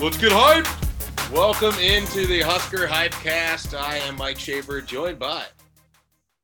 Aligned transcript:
Let's 0.00 0.16
get 0.16 0.30
hype. 0.30 1.32
Welcome 1.32 1.74
into 1.80 2.24
the 2.28 2.40
Husker 2.42 2.86
Hypecast. 2.86 3.76
I 3.76 3.96
am 3.96 4.14
Mike 4.14 4.38
Schaefer, 4.38 4.80
joined 4.80 5.18
by 5.18 5.42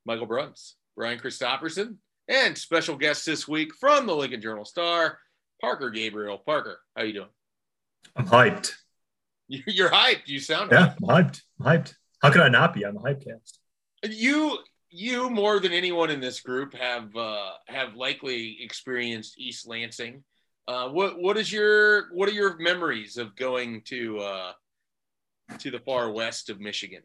Michael 0.05 0.25
Bruns, 0.25 0.75
Brian 0.93 1.17
Christopherson, 1.19 1.99
and 2.27 2.57
special 2.57 2.97
guest 2.97 3.25
this 3.25 3.47
week 3.47 3.73
from 3.73 4.07
the 4.07 4.13
Lincoln 4.13 4.41
Journal 4.41 4.65
Star, 4.65 5.19
Parker 5.61 5.89
Gabriel. 5.89 6.37
Parker, 6.37 6.79
how 6.97 7.03
you 7.03 7.13
doing? 7.13 7.29
I'm 8.17 8.27
hyped. 8.27 8.73
You're 9.47 9.89
hyped. 9.89 10.27
You 10.27 10.41
sound 10.41 10.71
yeah, 10.73 10.87
hyped. 10.87 10.95
I'm 11.07 11.07
hyped. 11.07 11.41
I'm 11.61 11.65
hyped. 11.65 11.93
How 12.21 12.31
could 12.31 12.41
I 12.41 12.49
not 12.49 12.73
be 12.73 12.83
on 12.83 12.93
the 12.93 12.99
Hypecast? 12.99 13.59
You, 14.03 14.57
you 14.89 15.29
more 15.29 15.61
than 15.61 15.71
anyone 15.71 16.09
in 16.09 16.19
this 16.19 16.41
group 16.41 16.73
have 16.73 17.15
uh, 17.15 17.51
have 17.69 17.95
likely 17.95 18.57
experienced 18.61 19.39
East 19.39 19.65
Lansing 19.65 20.25
uh, 20.67 20.89
what 20.89 21.19
what 21.19 21.37
is 21.37 21.51
your 21.51 22.13
what 22.13 22.27
are 22.27 22.33
your 22.33 22.57
memories 22.57 23.17
of 23.17 23.35
going 23.35 23.81
to 23.85 24.19
uh, 24.19 24.51
to 25.59 25.71
the 25.71 25.79
far 25.79 26.11
west 26.11 26.49
of 26.49 26.59
Michigan? 26.59 27.01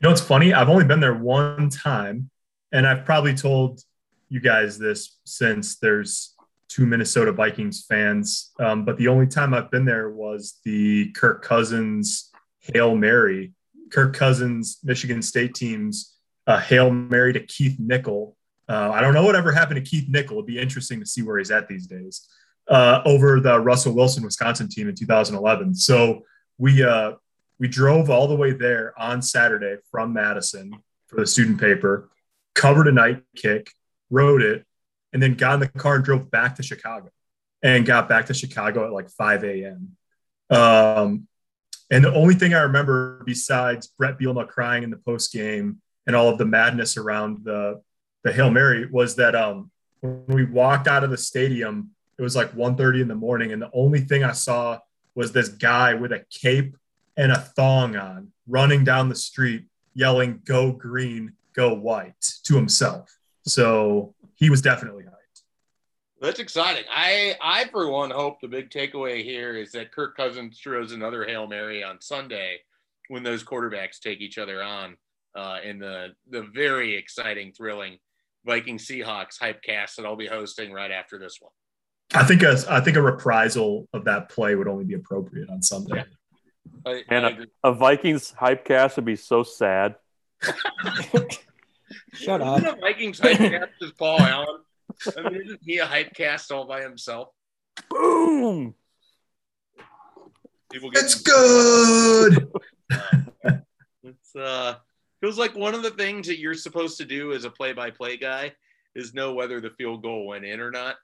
You 0.00 0.08
know, 0.08 0.10
it's 0.10 0.20
funny. 0.20 0.52
I've 0.52 0.68
only 0.68 0.84
been 0.84 1.00
there 1.00 1.14
one 1.14 1.68
time, 1.68 2.30
and 2.72 2.86
I've 2.86 3.04
probably 3.04 3.34
told 3.34 3.80
you 4.28 4.40
guys 4.40 4.78
this 4.78 5.18
since 5.24 5.78
there's 5.78 6.34
two 6.68 6.86
Minnesota 6.86 7.32
Vikings 7.32 7.84
fans. 7.86 8.52
Um, 8.58 8.84
but 8.84 8.96
the 8.96 9.08
only 9.08 9.26
time 9.26 9.52
I've 9.52 9.70
been 9.70 9.84
there 9.84 10.10
was 10.10 10.58
the 10.64 11.12
Kirk 11.12 11.42
Cousins 11.42 12.30
Hail 12.60 12.96
Mary. 12.96 13.52
Kirk 13.90 14.16
Cousins, 14.16 14.78
Michigan 14.82 15.20
State 15.20 15.54
teams, 15.54 16.16
uh, 16.46 16.58
Hail 16.58 16.90
Mary 16.90 17.34
to 17.34 17.40
Keith 17.40 17.76
Nichol. 17.78 18.34
Uh, 18.66 18.90
I 18.90 19.02
don't 19.02 19.12
know 19.12 19.24
whatever 19.24 19.52
happened 19.52 19.84
to 19.84 19.90
Keith 19.90 20.08
Nichol. 20.08 20.38
It'd 20.38 20.46
be 20.46 20.58
interesting 20.58 20.98
to 21.00 21.04
see 21.04 21.20
where 21.20 21.36
he's 21.36 21.50
at 21.50 21.68
these 21.68 21.86
days 21.86 22.26
uh, 22.68 23.02
over 23.04 23.40
the 23.40 23.58
Russell 23.60 23.94
Wilson 23.94 24.24
Wisconsin 24.24 24.68
team 24.68 24.88
in 24.88 24.94
2011. 24.94 25.74
So 25.74 26.22
we 26.58 26.82
uh, 26.82 27.12
we 27.58 27.68
drove 27.68 28.10
all 28.10 28.28
the 28.28 28.36
way 28.36 28.52
there 28.52 28.98
on 28.98 29.22
Saturday 29.22 29.76
from 29.90 30.12
Madison 30.12 30.72
for 31.06 31.20
the 31.20 31.26
student 31.26 31.60
paper, 31.60 32.10
covered 32.54 32.88
a 32.88 32.92
night 32.92 33.22
kick, 33.36 33.70
rode 34.10 34.42
it, 34.42 34.64
and 35.12 35.22
then 35.22 35.34
got 35.34 35.54
in 35.54 35.60
the 35.60 35.68
car 35.68 35.96
and 35.96 36.04
drove 36.04 36.30
back 36.30 36.56
to 36.56 36.62
Chicago, 36.62 37.10
and 37.62 37.86
got 37.86 38.08
back 38.08 38.26
to 38.26 38.34
Chicago 38.34 38.86
at 38.86 38.92
like 38.92 39.10
5 39.10 39.44
a.m. 39.44 39.96
Um, 40.50 41.28
and 41.90 42.04
the 42.04 42.14
only 42.14 42.34
thing 42.34 42.54
I 42.54 42.62
remember 42.62 43.22
besides 43.26 43.88
Bret 43.98 44.18
Bielema 44.18 44.48
crying 44.48 44.82
in 44.82 44.90
the 44.90 44.96
post 44.96 45.32
game 45.32 45.80
and 46.06 46.16
all 46.16 46.28
of 46.28 46.38
the 46.38 46.46
madness 46.46 46.96
around 46.96 47.44
the 47.44 47.80
the 48.24 48.32
Hail 48.32 48.50
Mary 48.50 48.86
was 48.86 49.16
that 49.16 49.34
um, 49.34 49.70
when 50.00 50.24
we 50.26 50.44
walked 50.44 50.86
out 50.86 51.04
of 51.04 51.10
the 51.10 51.16
stadium, 51.16 51.90
it 52.18 52.22
was 52.22 52.36
like 52.36 52.52
1.30 52.52 53.02
in 53.02 53.08
the 53.08 53.14
morning, 53.14 53.52
and 53.52 53.60
the 53.60 53.70
only 53.72 54.00
thing 54.00 54.24
I 54.24 54.32
saw 54.32 54.78
was 55.14 55.32
this 55.32 55.48
guy 55.48 55.94
with 55.94 56.12
a 56.12 56.24
cape 56.30 56.76
and 57.16 57.32
a 57.32 57.38
thong 57.38 57.96
on 57.96 58.32
running 58.46 58.84
down 58.84 59.08
the 59.08 59.14
street 59.14 59.66
yelling, 59.94 60.40
Go 60.44 60.72
green, 60.72 61.34
go 61.54 61.74
white 61.74 62.34
to 62.44 62.54
himself. 62.54 63.14
So 63.44 64.14
he 64.34 64.50
was 64.50 64.62
definitely 64.62 65.04
hyped. 65.04 65.42
That's 66.20 66.40
exciting. 66.40 66.84
I, 66.90 67.34
I 67.42 67.64
for 67.66 67.88
one, 67.90 68.10
hope 68.10 68.40
the 68.40 68.48
big 68.48 68.70
takeaway 68.70 69.24
here 69.24 69.56
is 69.56 69.72
that 69.72 69.92
Kirk 69.92 70.16
Cousins 70.16 70.60
throws 70.60 70.92
another 70.92 71.24
Hail 71.24 71.46
Mary 71.46 71.82
on 71.82 72.00
Sunday 72.00 72.58
when 73.08 73.22
those 73.22 73.42
quarterbacks 73.42 73.98
take 73.98 74.20
each 74.20 74.38
other 74.38 74.62
on 74.62 74.96
uh, 75.34 75.58
in 75.64 75.78
the, 75.78 76.10
the 76.30 76.42
very 76.54 76.94
exciting, 76.94 77.52
thrilling 77.52 77.98
Viking 78.44 78.78
Seahawks 78.78 79.38
hypecast 79.40 79.96
that 79.96 80.06
I'll 80.06 80.16
be 80.16 80.26
hosting 80.26 80.72
right 80.72 80.90
after 80.90 81.18
this 81.18 81.38
one. 81.40 81.52
I 82.14 82.24
think 82.24 82.42
a 82.42 82.56
I 82.68 82.80
think 82.80 82.96
a 82.96 83.02
reprisal 83.02 83.88
of 83.92 84.04
that 84.04 84.28
play 84.28 84.54
would 84.54 84.68
only 84.68 84.84
be 84.84 84.94
appropriate 84.94 85.48
on 85.48 85.62
Sunday. 85.62 86.04
I, 86.84 87.04
and 87.08 87.48
a, 87.62 87.72
Vikings 87.72 88.32
hype 88.32 88.64
cast 88.64 88.96
would 88.96 89.04
be 89.04 89.16
so 89.16 89.42
sad. 89.42 89.96
Shut 92.14 92.40
up. 92.40 92.58
Isn't 92.58 92.76
a 92.76 92.80
Vikings 92.80 93.20
hypecast 93.20 93.68
is 93.80 93.92
Paul 93.92 94.20
Allen? 94.20 94.60
I 95.16 95.30
mean, 95.30 95.42
isn't 95.42 95.60
he 95.62 95.78
a 95.78 95.86
hype 95.86 96.12
cast 96.14 96.50
all 96.52 96.66
by 96.66 96.82
himself? 96.82 97.28
Boom. 97.88 98.74
People 100.72 100.90
get 100.90 101.04
it's 101.04 101.20
good. 101.22 102.48
Uh, 103.42 103.56
it's 104.04 104.36
uh 104.36 104.74
feels 105.22 105.38
like 105.38 105.56
one 105.56 105.74
of 105.74 105.82
the 105.82 105.92
things 105.92 106.26
that 106.26 106.38
you're 106.38 106.52
supposed 106.52 106.98
to 106.98 107.06
do 107.06 107.32
as 107.32 107.44
a 107.44 107.50
play-by-play 107.50 108.18
guy 108.18 108.52
is 108.94 109.14
know 109.14 109.32
whether 109.32 109.62
the 109.62 109.70
field 109.70 110.02
goal 110.02 110.26
went 110.26 110.44
in 110.44 110.60
or 110.60 110.70
not. 110.70 110.96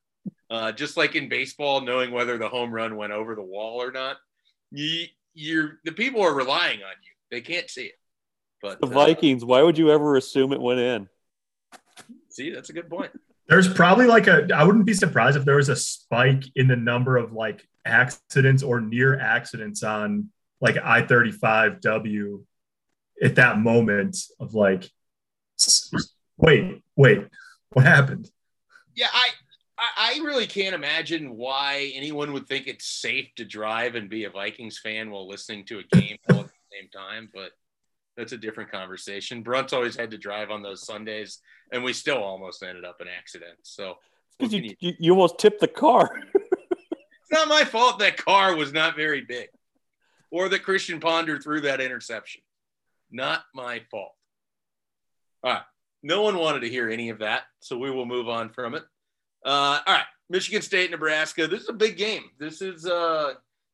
Uh, 0.51 0.73
just 0.73 0.97
like 0.97 1.15
in 1.15 1.29
baseball, 1.29 1.81
knowing 1.81 2.11
whether 2.11 2.39
the 2.39 2.49
home 2.49 2.73
run 2.73 2.97
went 2.97 3.13
over 3.13 3.35
the 3.35 3.43
wall 3.43 3.83
or 3.83 3.93
not, 3.93 4.17
you, 4.71 5.07
you're 5.35 5.79
the 5.85 5.93
people 5.93 6.23
are 6.23 6.35
relying 6.35 6.83
on 6.83 6.95
you. 7.03 7.11
They 7.31 7.41
can't 7.41 7.69
see 7.69 7.85
it. 7.87 7.99
But 8.63 8.81
the 8.81 8.87
uh, 8.87 8.91
Vikings, 8.91 9.45
why 9.45 9.63
would 9.63 9.79
you 9.79 9.91
ever 9.91 10.17
assume 10.17 10.53
it 10.53 10.61
went 10.61 10.81
in? 10.81 11.09
See, 12.31 12.51
that's 12.51 12.71
a 12.71 12.73
good 12.73 12.89
point. 12.89 13.11
There's 13.49 13.73
probably 13.73 14.07
like 14.07 14.27
a. 14.27 14.49
I 14.55 14.65
wouldn't 14.65 14.87
be 14.87 14.95
surprised 14.95 15.37
if 15.37 15.45
there 15.45 15.57
was 15.57 15.69
a 15.69 15.77
spike 15.77 16.45
in 16.55 16.67
the 16.67 16.77
number 16.77 17.17
of 17.17 17.33
like 17.33 17.67
accidents 17.85 18.63
or 18.63 18.81
near 18.81 19.19
accidents 19.19 19.83
on 19.83 20.31
like 20.61 20.77
I 20.77 21.03
35W 21.03 22.45
at 23.23 23.37
that 23.37 23.59
moment 23.59 24.17
of 24.39 24.55
like, 24.55 24.91
wait, 26.37 26.83
wait, 26.97 27.27
what 27.71 27.85
happened? 27.85 28.31
Yeah, 28.95 29.09
I 29.13 29.29
I, 29.97 30.15
I 30.15 30.25
really 30.25 30.47
can't 30.47 30.75
imagine 30.75 31.37
why 31.37 31.91
anyone 31.95 32.33
would 32.33 32.47
think 32.47 32.67
it's 32.67 32.87
safe 32.87 33.29
to 33.37 33.45
drive 33.45 33.95
and 33.95 34.09
be 34.09 34.25
a 34.25 34.31
Vikings 34.31 34.79
fan 34.79 35.11
while 35.11 35.29
listening 35.29 35.65
to 35.67 35.81
a 35.81 35.97
game 35.97 36.17
all 36.31 36.41
at 36.41 36.47
the 36.47 36.53
same 36.73 36.89
time, 36.95 37.29
but 37.33 37.51
that's 38.17 38.33
a 38.33 38.39
different 38.39 38.71
conversation. 38.71 39.43
Brunt's 39.43 39.73
always 39.73 39.97
had 39.97 40.11
to 40.11 40.19
drive 40.19 40.51
on 40.51 40.63
those 40.63 40.85
Sundays, 40.85 41.41
and 41.73 41.85
we 41.85 41.93
still 41.93 42.23
almost 42.23 42.63
ended 42.63 42.85
up 42.85 43.01
in 43.01 43.07
accidents. 43.09 43.71
So 43.75 43.95
because 44.39 44.53
you, 44.53 44.75
you, 44.81 44.93
you 44.99 45.13
almost 45.13 45.39
tipped 45.39 45.61
the 45.61 45.69
car. 45.69 46.23
it's 46.35 47.33
not 47.33 47.49
my 47.49 47.65
fault 47.65 47.99
that 48.01 48.17
car 48.17 48.57
was 48.57 48.73
not 48.73 48.97
very 48.97 49.21
big, 49.21 49.49
or 50.31 50.49
that 50.49 50.65
Christian 50.65 51.01
Ponder 51.01 51.39
threw 51.39 51.61
that 51.63 51.81
interception. 51.81 52.43
Not 53.11 53.43
my 53.55 53.83
fault. 53.91 54.13
All 55.43 55.53
right. 55.53 55.63
No 56.03 56.23
one 56.23 56.37
wanted 56.37 56.61
to 56.61 56.69
hear 56.69 56.89
any 56.89 57.09
of 57.09 57.19
that, 57.19 57.43
so 57.61 57.77
we 57.77 57.91
will 57.91 58.07
move 58.07 58.29
on 58.29 58.51
from 58.51 58.75
it. 58.75 58.85
Uh, 59.49 59.81
all 59.87 59.95
right, 59.95 60.05
Michigan 60.29 60.61
State, 60.61 60.91
Nebraska. 60.91 61.47
This 61.47 61.63
is 61.63 61.71
a 61.71 61.73
big 61.73 61.97
game. 61.97 62.25
This 62.39 62.61
is 62.61 62.85
uh, 62.85 63.33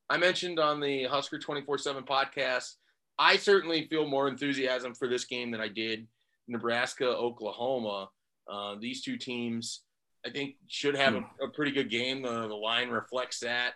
I 0.08 0.16
mentioned 0.16 0.60
on 0.60 0.78
the 0.78 1.02
Husker 1.02 1.36
twenty 1.36 1.62
four 1.62 1.78
seven 1.78 2.04
podcast. 2.04 2.74
I 3.18 3.36
certainly 3.36 3.88
feel 3.88 4.06
more 4.06 4.28
enthusiasm 4.28 4.94
for 4.94 5.08
this 5.08 5.24
game 5.24 5.50
than 5.50 5.60
I 5.60 5.66
did 5.66 6.06
Nebraska, 6.46 7.08
Oklahoma. 7.08 8.08
Uh, 8.48 8.76
these 8.80 9.02
two 9.02 9.16
teams, 9.16 9.80
I 10.24 10.30
think, 10.30 10.54
should 10.68 10.94
have 10.94 11.16
a, 11.16 11.24
a 11.42 11.48
pretty 11.52 11.72
good 11.72 11.90
game. 11.90 12.22
The, 12.22 12.46
the 12.46 12.54
line 12.54 12.90
reflects 12.90 13.40
that. 13.40 13.72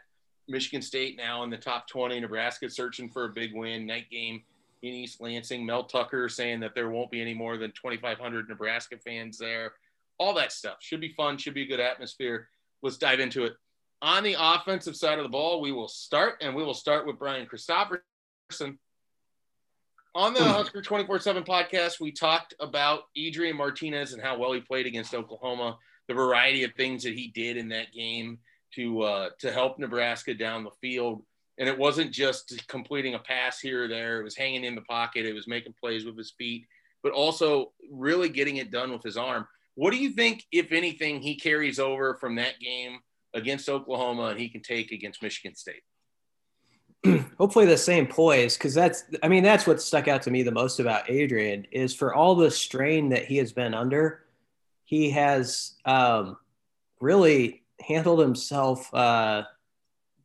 Michigan 0.46 0.82
State 0.82 1.16
now 1.16 1.42
in 1.42 1.50
the 1.50 1.56
top 1.56 1.88
20. 1.88 2.20
Nebraska 2.20 2.70
searching 2.70 3.08
for 3.08 3.24
a 3.24 3.28
big 3.28 3.56
win. 3.56 3.86
Night 3.86 4.08
game 4.08 4.42
in 4.82 4.94
East 4.94 5.20
Lansing. 5.20 5.66
Mel 5.66 5.82
Tucker 5.82 6.28
saying 6.28 6.60
that 6.60 6.76
there 6.76 6.90
won't 6.90 7.10
be 7.10 7.20
any 7.20 7.34
more 7.34 7.56
than 7.56 7.72
2,500 7.72 8.48
Nebraska 8.48 8.96
fans 9.04 9.36
there 9.36 9.72
all 10.18 10.34
that 10.34 10.52
stuff. 10.52 10.78
Should 10.80 11.00
be 11.00 11.12
fun, 11.12 11.38
should 11.38 11.54
be 11.54 11.62
a 11.62 11.66
good 11.66 11.80
atmosphere. 11.80 12.48
Let's 12.82 12.98
dive 12.98 13.20
into 13.20 13.44
it. 13.44 13.54
On 14.00 14.22
the 14.22 14.36
offensive 14.38 14.96
side 14.96 15.18
of 15.18 15.24
the 15.24 15.30
ball, 15.30 15.60
we 15.60 15.72
will 15.72 15.88
start, 15.88 16.36
and 16.40 16.54
we 16.54 16.62
will 16.62 16.74
start 16.74 17.06
with 17.06 17.18
Brian 17.18 17.46
Christopherson. 17.46 18.78
On 20.14 20.34
the 20.34 20.42
Husker 20.42 20.82
24 20.82 21.20
7 21.20 21.42
podcast, 21.44 22.00
we 22.00 22.12
talked 22.12 22.54
about 22.60 23.02
Adrian 23.16 23.56
Martinez 23.56 24.12
and 24.12 24.22
how 24.22 24.38
well 24.38 24.52
he 24.52 24.60
played 24.60 24.86
against 24.86 25.14
Oklahoma, 25.14 25.78
the 26.06 26.14
variety 26.14 26.64
of 26.64 26.72
things 26.74 27.02
that 27.04 27.14
he 27.14 27.28
did 27.28 27.56
in 27.56 27.68
that 27.68 27.92
game 27.92 28.38
to, 28.74 29.02
uh, 29.02 29.28
to 29.40 29.52
help 29.52 29.78
Nebraska 29.78 30.34
down 30.34 30.64
the 30.64 30.70
field. 30.80 31.22
And 31.58 31.68
it 31.68 31.76
wasn't 31.76 32.12
just 32.12 32.66
completing 32.68 33.14
a 33.14 33.18
pass 33.18 33.60
here 33.60 33.84
or 33.84 33.88
there, 33.88 34.20
it 34.20 34.24
was 34.24 34.36
hanging 34.36 34.64
in 34.64 34.74
the 34.74 34.80
pocket, 34.82 35.26
it 35.26 35.34
was 35.34 35.48
making 35.48 35.74
plays 35.78 36.04
with 36.04 36.16
his 36.16 36.32
feet, 36.38 36.66
but 37.02 37.12
also 37.12 37.72
really 37.90 38.28
getting 38.28 38.56
it 38.56 38.70
done 38.70 38.92
with 38.92 39.02
his 39.02 39.16
arm. 39.16 39.46
What 39.78 39.92
do 39.92 39.96
you 39.98 40.10
think, 40.10 40.44
if 40.50 40.72
anything, 40.72 41.20
he 41.20 41.36
carries 41.36 41.78
over 41.78 42.16
from 42.16 42.34
that 42.34 42.58
game 42.58 42.98
against 43.32 43.68
Oklahoma 43.68 44.24
and 44.24 44.40
he 44.40 44.48
can 44.48 44.60
take 44.60 44.90
against 44.90 45.22
Michigan 45.22 45.54
State? 45.54 45.82
Hopefully, 47.38 47.64
the 47.64 47.78
same 47.78 48.08
poise, 48.08 48.56
because 48.56 48.74
that's, 48.74 49.04
I 49.22 49.28
mean, 49.28 49.44
that's 49.44 49.68
what 49.68 49.80
stuck 49.80 50.08
out 50.08 50.22
to 50.22 50.32
me 50.32 50.42
the 50.42 50.50
most 50.50 50.80
about 50.80 51.08
Adrian 51.08 51.64
is 51.70 51.94
for 51.94 52.12
all 52.12 52.34
the 52.34 52.50
strain 52.50 53.10
that 53.10 53.26
he 53.26 53.36
has 53.36 53.52
been 53.52 53.72
under, 53.72 54.24
he 54.82 55.10
has 55.10 55.74
um, 55.84 56.38
really 57.00 57.62
handled 57.80 58.18
himself 58.18 58.92
uh, 58.92 59.44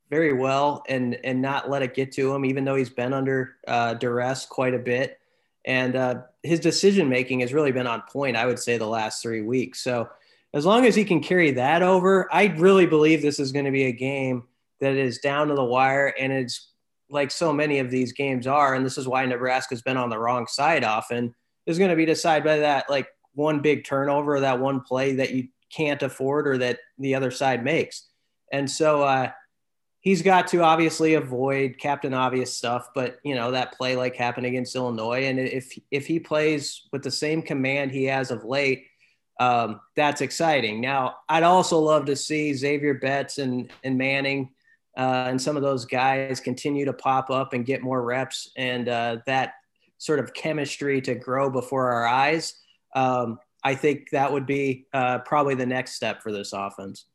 very 0.09 0.33
well 0.33 0.83
and 0.89 1.13
and 1.23 1.43
not 1.43 1.69
let 1.69 1.83
it 1.83 1.93
get 1.93 2.11
to 2.13 2.33
him, 2.33 2.43
even 2.43 2.65
though 2.65 2.75
he's 2.75 2.89
been 2.89 3.13
under 3.13 3.57
uh, 3.67 3.93
duress 3.93 4.47
quite 4.47 4.73
a 4.73 4.79
bit 4.79 5.19
and 5.65 5.95
uh, 5.95 6.21
his 6.41 6.59
decision 6.59 7.09
making 7.09 7.39
has 7.39 7.53
really 7.53 7.71
been 7.71 7.87
on 7.87 8.03
point. 8.11 8.35
I 8.35 8.45
would 8.45 8.59
say 8.59 8.77
the 8.77 8.87
last 8.87 9.21
three 9.21 9.41
weeks. 9.41 9.81
So 9.81 10.09
as 10.53 10.65
long 10.65 10.85
as 10.85 10.95
he 10.95 11.05
can 11.05 11.21
carry 11.21 11.51
that 11.51 11.81
over, 11.81 12.27
I 12.33 12.45
really 12.45 12.85
believe 12.85 13.21
this 13.21 13.39
is 13.39 13.51
going 13.51 13.65
to 13.65 13.71
be 13.71 13.85
a 13.85 13.91
game 13.91 14.43
that 14.79 14.95
is 14.95 15.19
down 15.19 15.47
to 15.47 15.55
the 15.55 15.63
wire 15.63 16.13
and 16.19 16.31
it's 16.31 16.69
like 17.09 17.31
so 17.31 17.53
many 17.53 17.79
of 17.79 17.91
these 17.91 18.11
games 18.11 18.47
are, 18.47 18.73
and 18.73 18.85
this 18.85 18.97
is 18.97 19.07
why 19.07 19.25
Nebraska's 19.25 19.81
been 19.81 19.97
on 19.97 20.09
the 20.09 20.17
wrong 20.17 20.47
side 20.47 20.83
often, 20.83 21.33
is 21.65 21.77
going 21.77 21.91
to 21.91 21.95
be 21.95 22.05
decided 22.05 22.43
by 22.43 22.57
that 22.57 22.89
like 22.89 23.07
one 23.33 23.61
big 23.61 23.85
turnover, 23.85 24.39
that 24.39 24.59
one 24.59 24.81
play 24.81 25.13
that 25.15 25.31
you 25.31 25.47
can't 25.71 26.03
afford 26.03 26.47
or 26.47 26.57
that 26.57 26.79
the 26.97 27.15
other 27.15 27.31
side 27.31 27.63
makes. 27.63 28.07
And 28.51 28.69
so 28.69 29.03
uh, 29.03 29.31
he's 30.03 30.21
got 30.21 30.47
to 30.47 30.61
obviously 30.61 31.13
avoid 31.15 31.79
captain 31.79 32.13
obvious 32.13 32.55
stuff, 32.55 32.89
but 32.93 33.19
you 33.23 33.33
know 33.33 33.51
that 33.51 33.73
play 33.73 33.95
like 33.95 34.15
happened 34.15 34.45
against 34.45 34.75
Illinois, 34.75 35.25
and 35.25 35.39
if 35.39 35.77
if 35.89 36.05
he 36.05 36.19
plays 36.19 36.87
with 36.91 37.01
the 37.01 37.11
same 37.11 37.41
command 37.41 37.91
he 37.91 38.03
has 38.03 38.29
of 38.29 38.43
late, 38.43 38.85
um, 39.39 39.79
that's 39.95 40.21
exciting. 40.21 40.79
Now, 40.79 41.15
I'd 41.27 41.43
also 41.43 41.79
love 41.79 42.05
to 42.05 42.15
see 42.15 42.53
Xavier 42.53 42.93
Betts 42.93 43.39
and 43.39 43.71
and 43.83 43.97
Manning 43.97 44.51
uh, 44.95 45.25
and 45.29 45.41
some 45.41 45.57
of 45.57 45.63
those 45.63 45.85
guys 45.85 46.39
continue 46.39 46.85
to 46.85 46.93
pop 46.93 47.31
up 47.31 47.53
and 47.53 47.65
get 47.65 47.81
more 47.81 48.03
reps, 48.03 48.51
and 48.55 48.87
uh, 48.87 49.17
that 49.25 49.53
sort 49.97 50.19
of 50.19 50.33
chemistry 50.33 51.01
to 51.01 51.15
grow 51.15 51.49
before 51.49 51.91
our 51.91 52.05
eyes. 52.05 52.55
Um, 52.93 53.39
I 53.63 53.75
think 53.75 54.09
that 54.11 54.31
would 54.31 54.45
be 54.45 54.85
uh, 54.93 55.19
probably 55.19 55.55
the 55.55 55.65
next 55.65 55.93
step 55.93 56.21
for 56.21 56.33
this 56.33 56.51
offense. 56.51 57.05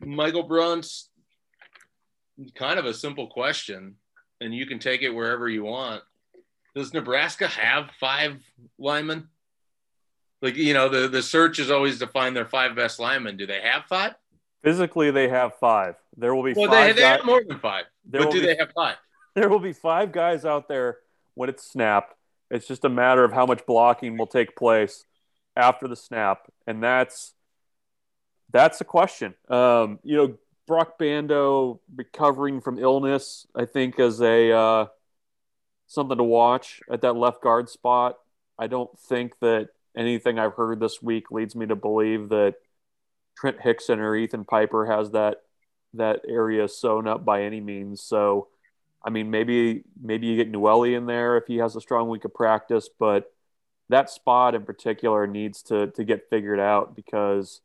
Michael 0.00 0.42
Bruns, 0.42 1.10
kind 2.54 2.78
of 2.78 2.86
a 2.86 2.94
simple 2.94 3.28
question, 3.28 3.96
and 4.40 4.54
you 4.54 4.66
can 4.66 4.78
take 4.78 5.02
it 5.02 5.10
wherever 5.10 5.48
you 5.48 5.64
want. 5.64 6.02
Does 6.74 6.92
Nebraska 6.92 7.46
have 7.46 7.90
five 8.00 8.40
linemen? 8.78 9.28
Like, 10.42 10.56
you 10.56 10.74
know, 10.74 10.88
the, 10.88 11.08
the 11.08 11.22
search 11.22 11.58
is 11.58 11.70
always 11.70 11.98
to 12.00 12.06
find 12.06 12.36
their 12.36 12.44
five 12.44 12.74
best 12.74 12.98
linemen. 12.98 13.36
Do 13.36 13.46
they 13.46 13.60
have 13.62 13.84
five? 13.86 14.14
Physically, 14.62 15.10
they 15.10 15.28
have 15.28 15.54
five. 15.58 15.94
There 16.16 16.34
will 16.34 16.42
be 16.42 16.52
well, 16.54 16.70
five. 16.70 16.96
They, 16.96 17.02
they 17.02 17.08
have 17.08 17.24
more 17.24 17.42
than 17.46 17.58
five. 17.58 17.84
There 18.04 18.22
but 18.22 18.32
do 18.32 18.40
be, 18.40 18.46
they 18.46 18.56
have 18.56 18.70
five? 18.74 18.96
There 19.34 19.48
will 19.48 19.58
be 19.58 19.72
five 19.72 20.12
guys 20.12 20.44
out 20.44 20.68
there 20.68 20.98
when 21.34 21.48
it's 21.48 21.68
snapped. 21.68 22.14
It's 22.52 22.68
just 22.68 22.84
a 22.84 22.88
matter 22.88 23.24
of 23.24 23.32
how 23.32 23.46
much 23.46 23.66
blocking 23.66 24.16
will 24.16 24.28
take 24.28 24.54
place 24.54 25.04
after 25.56 25.88
the 25.88 25.96
snap, 25.96 26.46
and 26.68 26.80
that's 26.80 27.34
that's 28.52 28.78
the 28.78 28.84
question. 28.84 29.34
Um, 29.48 29.98
you 30.04 30.16
know, 30.16 30.38
Broc 30.66 30.98
Bando 30.98 31.80
recovering 31.94 32.60
from 32.60 32.78
illness, 32.78 33.46
I 33.54 33.66
think, 33.66 33.98
is 33.98 34.20
a 34.20 34.52
uh, 34.52 34.86
something 35.86 36.16
to 36.16 36.24
watch 36.24 36.80
at 36.90 37.02
that 37.02 37.16
left 37.16 37.42
guard 37.42 37.68
spot. 37.68 38.18
I 38.58 38.66
don't 38.66 38.96
think 38.98 39.38
that 39.40 39.68
anything 39.96 40.38
I've 40.38 40.54
heard 40.54 40.80
this 40.80 41.02
week 41.02 41.30
leads 41.30 41.54
me 41.54 41.66
to 41.66 41.76
believe 41.76 42.30
that 42.30 42.54
Trent 43.36 43.58
Hixson 43.58 43.98
or 43.98 44.16
Ethan 44.16 44.44
Piper 44.44 44.86
has 44.86 45.10
that 45.10 45.38
that 45.94 46.22
area 46.26 46.66
sewn 46.68 47.06
up 47.06 47.24
by 47.24 47.42
any 47.42 47.60
means. 47.60 48.02
So, 48.02 48.48
I 49.04 49.10
mean, 49.10 49.30
maybe 49.30 49.84
maybe 50.00 50.26
you 50.26 50.36
get 50.36 50.52
Nouili 50.52 50.96
in 50.96 51.06
there 51.06 51.36
if 51.36 51.46
he 51.46 51.58
has 51.58 51.76
a 51.76 51.80
strong 51.80 52.08
week 52.08 52.24
of 52.24 52.34
practice, 52.34 52.88
but 52.98 53.30
that 53.90 54.08
spot 54.10 54.54
in 54.54 54.64
particular 54.64 55.26
needs 55.26 55.62
to 55.64 55.88
to 55.88 56.04
get 56.04 56.30
figured 56.30 56.60
out 56.60 56.96
because 56.96 57.60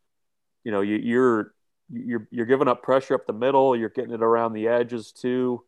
you 0.63 0.71
know 0.71 0.81
you, 0.81 0.97
you're 0.97 1.53
you're 1.91 2.27
you're 2.31 2.45
giving 2.45 2.67
up 2.67 2.83
pressure 2.83 3.15
up 3.15 3.25
the 3.25 3.33
middle, 3.33 3.75
you're 3.75 3.89
getting 3.89 4.13
it 4.13 4.23
around 4.23 4.53
the 4.53 4.67
edges 4.67 5.11
too, 5.11 5.63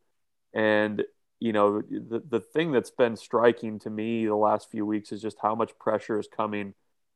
and 0.54 1.04
you 1.40 1.54
know 1.54 1.82
the 1.82 2.22
the 2.28 2.40
thing 2.40 2.72
that's 2.72 2.92
been 2.92 3.16
striking 3.16 3.80
to 3.80 3.90
me 3.90 4.26
the 4.26 4.36
last 4.36 4.70
few 4.70 4.86
weeks 4.86 5.12
is 5.12 5.22
just 5.22 5.38
how 5.42 5.56
much 5.56 5.78
pressure 5.80 6.20
is 6.20 6.28
coming 6.28 6.74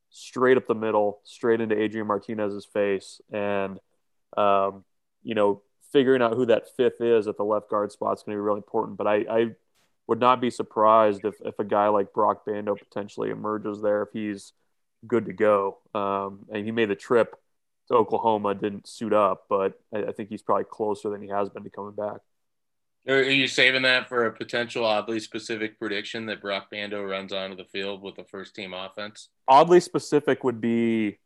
straight 0.10 0.58
up 0.58 0.68
the 0.68 0.76
middle, 0.76 1.20
straight 1.24 1.62
into 1.62 1.80
Adrian 1.80 2.08
Martinez's 2.08 2.66
face, 2.66 3.22
and 3.32 3.80
um, 4.38 4.84
you 5.24 5.36
know 5.36 5.62
figuring 5.92 6.22
out 6.22 6.34
who 6.34 6.46
that 6.48 6.76
fifth 6.76 7.00
is 7.00 7.28
at 7.28 7.38
the 7.38 7.44
left 7.44 7.70
guard 7.70 7.92
spot 7.92 8.18
is 8.18 8.24
going 8.24 8.36
to 8.36 8.38
be 8.38 8.42
really 8.42 8.58
important. 8.58 8.98
But 8.98 9.08
I, 9.08 9.16
I 9.30 9.46
would 10.08 10.20
not 10.20 10.42
be 10.42 10.50
surprised 10.50 11.24
if, 11.24 11.36
if 11.46 11.58
a 11.58 11.64
guy 11.64 11.88
like 11.88 12.12
Broc 12.12 12.46
Bando 12.46 12.76
potentially 12.76 13.30
emerges 13.30 13.82
there 13.82 14.04
if 14.04 14.10
he's 14.12 14.52
good 15.08 15.26
to 15.28 15.34
go. 15.34 15.78
Um, 15.94 16.46
and 16.52 16.66
he 16.66 16.72
made 16.72 16.90
the 16.90 16.96
trip 16.96 17.36
to 17.88 17.96
Oklahoma, 17.96 18.56
didn't 18.56 18.88
suit 18.88 19.14
up, 19.14 19.46
but 19.50 19.80
I, 19.94 20.06
I, 20.06 20.12
think 20.12 20.30
he's 20.30 20.42
probably 20.42 20.66
closer 20.66 21.10
than 21.10 21.22
he 21.22 21.30
has 21.30 21.50
been 21.50 21.64
to 21.64 21.70
coming 21.70 21.94
back. 21.94 22.22
Are 23.08 23.22
you 23.22 23.48
saving 23.48 23.84
that 23.84 24.10
for 24.10 24.26
a 24.26 24.32
potential 24.32 24.84
oddly 24.84 25.20
specific 25.20 25.78
prediction 25.78 26.26
that 26.26 26.42
Broc 26.42 26.72
Bando 26.72 27.04
runs 27.04 27.32
onto 27.32 27.56
the 27.56 27.66
field 27.66 28.02
with 28.02 28.18
a 28.18 28.24
first 28.24 28.56
team 28.56 28.74
offense? 28.74 29.30
Oddly 29.48 29.80
specific 29.80 30.44
would 30.44 30.60
be 30.60 31.20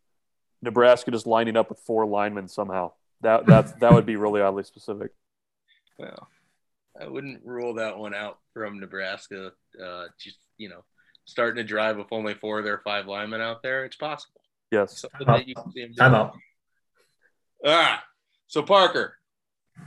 Nebraska 0.62 1.10
just 1.12 1.26
lining 1.26 1.56
up 1.56 1.70
with 1.70 1.80
four 1.80 2.06
linemen 2.06 2.50
somehow. 2.50 2.92
That 3.22 3.46
that's 3.46 3.72
that 3.80 3.94
would 3.94 4.06
be 4.06 4.18
really 4.18 4.42
oddly 4.42 4.64
specific. 4.64 5.12
Well, 5.98 6.28
I 7.00 7.08
wouldn't 7.08 7.46
rule 7.46 7.76
that 7.76 7.98
one 7.98 8.14
out 8.14 8.40
from 8.54 8.82
Nebraska. 8.82 9.54
Uh, 9.82 10.06
just 10.20 10.38
you 10.58 10.68
know, 10.68 10.84
starting 11.24 11.56
to 11.56 11.64
drive 11.64 11.96
with 11.96 12.08
only 12.12 12.34
four 12.34 12.60
of 12.60 12.66
their 12.66 12.80
five 12.80 13.08
linemen 13.08 13.40
out 13.40 13.64
there, 13.64 13.86
it's 13.86 13.96
possible. 13.96 14.42
Yes. 14.72 15.06
Time 15.98 16.14
out. 16.14 16.38
All 17.66 17.72
right. 17.72 18.00
So 18.48 18.64
Parker, 18.64 19.16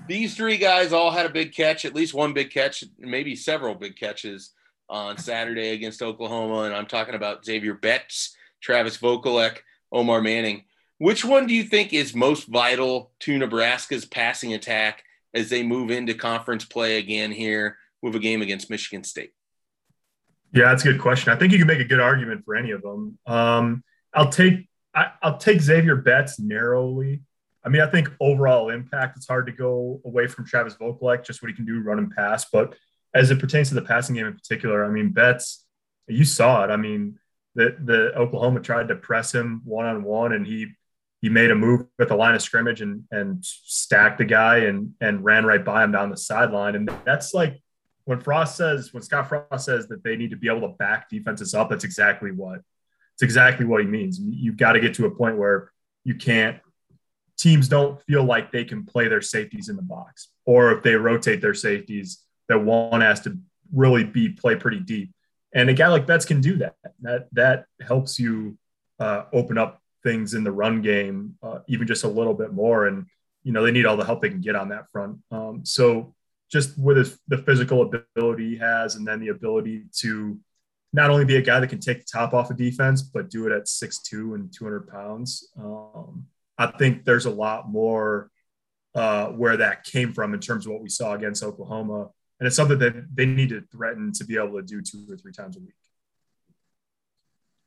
these 0.07 0.35
three 0.35 0.57
guys 0.57 0.93
all 0.93 1.11
had 1.11 1.27
a 1.27 1.33
big 1.33 1.55
catch, 1.55 1.85
at 1.85 1.95
least 1.95 2.15
one 2.15 2.33
big 2.33 2.51
catch, 2.51 2.85
maybe 2.99 3.35
several 3.35 3.75
big 3.75 3.97
catches 3.97 4.53
on 4.89 5.17
Saturday 5.19 5.71
against 5.71 6.03
Oklahoma. 6.03 6.63
And 6.63 6.75
I'm 6.75 6.87
talking 6.87 7.15
about 7.15 7.45
Xavier 7.45 7.75
Betts, 7.75 8.37
Travis 8.61 8.99
Vokolek, 8.99 9.59
Omar 9.91 10.21
Manning. 10.21 10.65
Which 10.99 11.25
one 11.25 11.47
do 11.47 11.55
you 11.55 11.65
think 11.65 11.93
is 11.93 12.15
most 12.15 12.47
vital 12.47 13.13
to 13.21 13.37
Nebraska's 13.37 14.05
passing 14.05 14.55
attack 14.55 15.03
as 15.35 15.49
they 15.49 15.63
move 15.63 15.91
into 15.91 16.15
conference 16.15 16.65
play 16.65 16.99
again 16.99 17.33
here 17.33 17.79
with 18.03 18.15
a 18.15 18.21
game 18.21 18.43
against 18.43 18.71
Michigan 18.71 19.03
State? 19.03 19.33
Yeah, 20.53 20.67
that's 20.67 20.85
a 20.85 20.93
good 20.93 21.01
question. 21.01 21.33
I 21.33 21.37
think 21.37 21.53
you 21.53 21.59
can 21.59 21.67
make 21.67 21.81
a 21.81 21.85
good 21.85 22.01
argument 22.01 22.45
for 22.45 22.55
any 22.55 22.71
of 22.71 22.83
them. 22.83 23.19
Um, 23.27 23.83
I'll 24.13 24.29
take 24.29 24.69
I, 24.95 25.11
will 25.25 25.39
take 25.39 25.61
Xavier 25.61 25.97
Betts 25.97 26.39
narrowly 26.39 27.23
I 27.64 27.69
mean, 27.69 27.81
I 27.81 27.87
think 27.87 28.11
overall 28.20 28.70
impact, 28.70 29.17
it's 29.17 29.29
hard 29.29 29.47
to 29.47 29.53
go 29.53 30.00
away 30.05 30.26
from 30.26 30.47
Travis 30.47 30.75
Vokolek, 30.75 31.25
just 31.25 31.43
what 31.43 31.50
he 31.50 31.55
can 31.55 31.64
do 31.64 31.81
run 31.81 31.99
and 31.99 32.11
pass. 32.11 32.47
But 32.50 32.75
as 33.14 33.31
it 33.31 33.38
pertains 33.38 33.69
to 33.69 33.75
the 33.75 33.83
passing 33.83 34.16
game 34.16 34.26
in 34.26 34.35
particular, 34.35 34.85
I 34.85 34.88
mean, 34.88 35.11
Betts, 35.11 35.64
you 36.09 36.25
saw 36.25 36.64
it. 36.64 36.71
I 36.71 36.76
mean, 36.76 37.19
the, 37.54 37.76
the 37.85 38.14
Oklahoma 38.16 38.61
tried 38.61 38.88
to 38.88 38.97
press 38.97 39.33
him 39.33 39.62
one 39.64 39.87
on 39.87 40.02
one, 40.02 40.33
and 40.33 40.47
he 40.47 40.69
he 41.21 41.28
made 41.28 41.52
a 41.52 41.54
move 41.54 41.87
at 42.00 42.09
the 42.09 42.16
line 42.16 42.35
of 42.35 42.42
scrimmage 42.42 42.81
and 42.81 43.04
and 43.11 43.45
stacked 43.45 44.19
the 44.19 44.25
guy 44.25 44.59
and 44.59 44.95
and 45.00 45.25
ran 45.25 45.47
right 45.47 45.64
by 45.64 45.85
him 45.85 45.92
down 45.92 46.11
the 46.11 46.16
sideline. 46.16 46.75
And 46.75 46.90
that's 47.04 47.33
like 47.33 47.62
when 48.04 48.21
Frost 48.21 48.57
says 48.57 48.92
when 48.92 49.02
Scott 49.02 49.28
Frost 49.28 49.64
says 49.66 49.87
that 49.88 50.02
they 50.02 50.16
need 50.16 50.31
to 50.31 50.37
be 50.37 50.49
able 50.49 50.62
to 50.62 50.75
back 50.76 51.09
defenses 51.09 51.54
up. 51.54 51.71
That's 51.71 51.85
exactly 51.85 52.33
what 52.33 52.62
it's 53.14 53.23
exactly 53.23 53.66
what 53.66 53.83
he 53.83 53.87
means. 53.87 54.19
You've 54.19 54.57
got 54.57 54.73
to 54.73 54.81
get 54.81 54.95
to 54.95 55.07
a 55.07 55.11
point 55.11 55.37
where 55.37 55.71
you 56.04 56.14
can't 56.14 56.59
teams 57.42 57.68
don't 57.68 58.00
feel 58.02 58.22
like 58.22 58.52
they 58.52 58.64
can 58.64 58.84
play 58.84 59.08
their 59.08 59.20
safeties 59.20 59.68
in 59.68 59.75
the 59.75 59.82
box, 59.82 60.28
or 60.46 60.70
if 60.72 60.82
they 60.82 60.94
rotate 60.94 61.40
their 61.40 61.54
safeties, 61.54 62.22
that 62.49 62.58
one 62.58 63.00
has 63.00 63.20
to 63.22 63.37
really 63.75 64.04
be 64.04 64.28
play 64.28 64.54
pretty 64.54 64.78
deep. 64.78 65.12
And 65.52 65.68
a 65.68 65.75
guy 65.75 65.88
like 65.88 66.06
Betts 66.06 66.25
can 66.25 66.40
do 66.40 66.56
that. 66.58 66.76
That 67.00 67.28
that 67.32 67.66
helps 67.80 68.18
you 68.18 68.56
uh, 69.00 69.25
open 69.32 69.58
up 69.58 69.80
things 70.04 70.34
in 70.34 70.44
the 70.44 70.52
run 70.52 70.82
game 70.82 71.37
uh, 71.42 71.61
even 71.68 71.87
just 71.87 72.04
a 72.04 72.08
little 72.08 72.34
bit 72.34 72.52
more. 72.52 72.87
And 72.87 73.06
you 73.42 73.52
know 73.52 73.64
they 73.64 73.72
need 73.72 73.87
all 73.87 73.96
the 73.96 74.04
help 74.04 74.22
they 74.22 74.30
can 74.30 74.40
get 74.40 74.54
on 74.54 74.68
that 74.68 74.88
front. 74.92 75.18
Um, 75.32 75.62
so 75.64 76.14
just 76.50 76.78
with 76.78 76.99
his, 76.99 77.18
the 77.28 77.38
physical 77.38 77.82
ability 77.82 78.50
he 78.50 78.56
has, 78.58 78.94
and 78.94 79.06
then 79.06 79.20
the 79.20 79.28
ability 79.28 79.84
to 79.99 80.38
not 80.92 81.11
only 81.11 81.25
be 81.25 81.37
a 81.37 81.42
guy 81.42 81.58
that 81.58 81.68
can 81.70 81.80
take 81.80 82.00
the 82.00 82.06
top 82.12 82.34
off 82.34 82.50
of 82.50 82.56
defense, 82.56 83.02
but 83.02 83.30
do 83.30 83.46
it 83.46 83.52
at 83.52 83.66
six 83.66 84.00
two 84.00 84.34
and 84.34 84.52
200 84.52 84.87
pounds. 84.88 85.49
Um, 85.58 86.26
I 86.59 86.66
think 86.66 87.04
there's 87.04 87.26
a 87.26 87.30
lot 87.30 87.68
more 87.68 88.30
uh, 88.94 89.28
where 89.28 89.56
that 89.56 89.85
came 89.85 90.12
from 90.12 90.35
in 90.35 90.40
terms 90.40 90.66
of 90.66 90.73
what 90.73 90.82
we 90.82 90.88
saw 90.88 91.14
against 91.14 91.42
Oklahoma. 91.42 92.11
And 92.38 92.47
it's 92.47 92.56
something 92.56 92.78
that 92.78 93.14
they 93.14 93.26
need 93.26 93.50
to 93.50 93.62
threaten 93.73 94.12
to 94.14 94.25
be 94.25 94.37
able 94.37 94.61
to 94.61 94.62
do 94.62 94.80
two 94.82 95.06
or 95.09 95.16
three 95.16 95.32
times 95.32 95.56
a 95.56 95.61
week. 95.61 95.75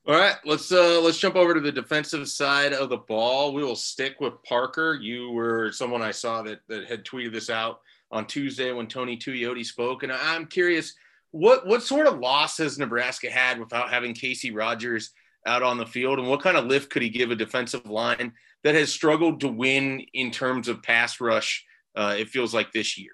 All 0.08 0.14
right, 0.14 0.36
let's 0.46 0.72
uh, 0.72 1.02
let's 1.02 1.18
jump 1.18 1.36
over 1.36 1.56
to 1.56 1.60
the 1.60 1.72
defensive 1.72 2.30
side 2.30 2.74
of 2.74 2.90
the 2.90 2.98
ball. 2.98 3.54
We 3.54 3.64
will 3.64 3.76
stick 3.76 4.18
with 4.20 4.34
Parker. 4.44 5.00
You 5.02 5.32
were 5.32 5.72
someone 5.72 6.04
I 6.04 6.12
saw 6.12 6.44
that 6.44 6.60
that 6.68 6.86
had 6.86 7.06
tweeted 7.06 7.32
this 7.32 7.50
out 7.50 7.80
on 8.12 8.28
Tuesday 8.28 8.72
when 8.72 8.86
Tony 8.86 9.18
Tuioti 9.18 9.66
spoke, 9.66 10.04
and 10.04 10.12
I'm 10.12 10.46
curious 10.46 10.94
what 11.32 11.66
what 11.66 11.82
sort 11.82 12.06
of 12.06 12.20
loss 12.20 12.60
has 12.60 12.78
Nebraska 12.78 13.32
had 13.32 13.60
without 13.60 13.90
having 13.90 14.14
Casey 14.14 14.52
Rogers 14.52 15.10
out 15.48 15.64
on 15.64 15.80
the 15.80 15.88
field, 15.88 16.20
and 16.20 16.28
what 16.28 16.44
kind 16.44 16.56
of 16.56 16.66
lift 16.66 16.92
could 16.92 17.02
he 17.02 17.10
give 17.10 17.32
a 17.32 17.36
defensive 17.36 17.88
line 17.88 18.32
that 18.66 18.74
has 18.74 18.92
struggled 18.92 19.40
to 19.42 19.48
win 19.48 20.04
in 20.14 20.32
terms 20.32 20.68
of 20.68 20.82
pass 20.82 21.22
rush. 21.22 21.64
Uh, 21.96 22.16
it 22.18 22.30
feels 22.30 22.52
like 22.52 22.72
this 22.74 22.98
year. 22.98 23.12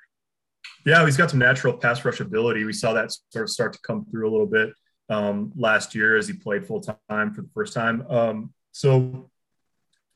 Yeah, 0.86 1.04
he's 1.06 1.18
got 1.18 1.30
some 1.30 1.40
natural 1.40 1.74
pass 1.74 2.04
rush 2.04 2.22
ability. 2.22 2.64
We 2.64 2.74
saw 2.74 2.94
that 2.94 3.12
sort 3.30 3.44
of 3.44 3.50
start 3.50 3.74
to 3.74 3.80
come 3.86 4.06
through 4.06 4.30
a 4.30 4.32
little 4.32 4.48
bit 4.48 4.70
um, 5.10 5.52
last 5.58 5.94
year 5.94 6.16
as 6.16 6.26
he 6.26 6.34
played 6.34 6.66
full 6.66 6.80
time 6.80 7.34
for 7.34 7.42
the 7.42 7.50
first 7.54 7.74
time. 7.74 8.04
Um, 8.10 8.54
so 8.72 9.30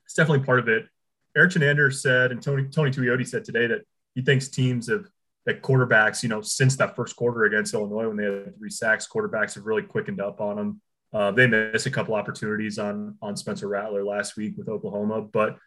it's 0.05 0.13
definitely 0.15 0.45
part 0.45 0.59
of 0.59 0.69
it. 0.69 0.87
Erik 1.35 1.51
Chinander 1.51 1.93
said, 1.93 2.31
and 2.31 2.41
Tony 2.41 2.69
Tony 2.69 2.89
Tuioti 2.89 3.27
said 3.27 3.43
today 3.43 3.67
that 3.67 3.81
he 4.15 4.21
thinks 4.21 4.47
teams 4.47 4.87
have 4.87 5.05
that 5.45 5.61
quarterbacks, 5.61 6.23
you 6.23 6.29
know, 6.29 6.41
since 6.41 6.77
that 6.77 6.95
first 6.95 7.17
quarter 7.17 7.43
against 7.43 7.73
Illinois 7.73 8.07
when 8.07 8.15
they 8.15 8.23
had 8.23 8.57
three 8.57 8.69
sacks, 8.69 9.05
quarterbacks 9.05 9.55
have 9.55 9.65
really 9.65 9.83
quickened 9.83 10.21
up 10.21 10.39
on 10.39 10.55
them. 10.55 10.81
Uh, 11.15 11.31
they 11.31 11.47
missed 11.47 11.85
a 11.85 11.91
couple 11.91 12.13
opportunities 12.13 12.77
on 12.77 13.17
on 13.21 13.37
Spencer 13.37 13.69
Rattler 13.69 14.03
last 14.03 14.35
week 14.35 14.55
with 14.57 14.67
Oklahoma, 14.67 15.21
but 15.21 15.57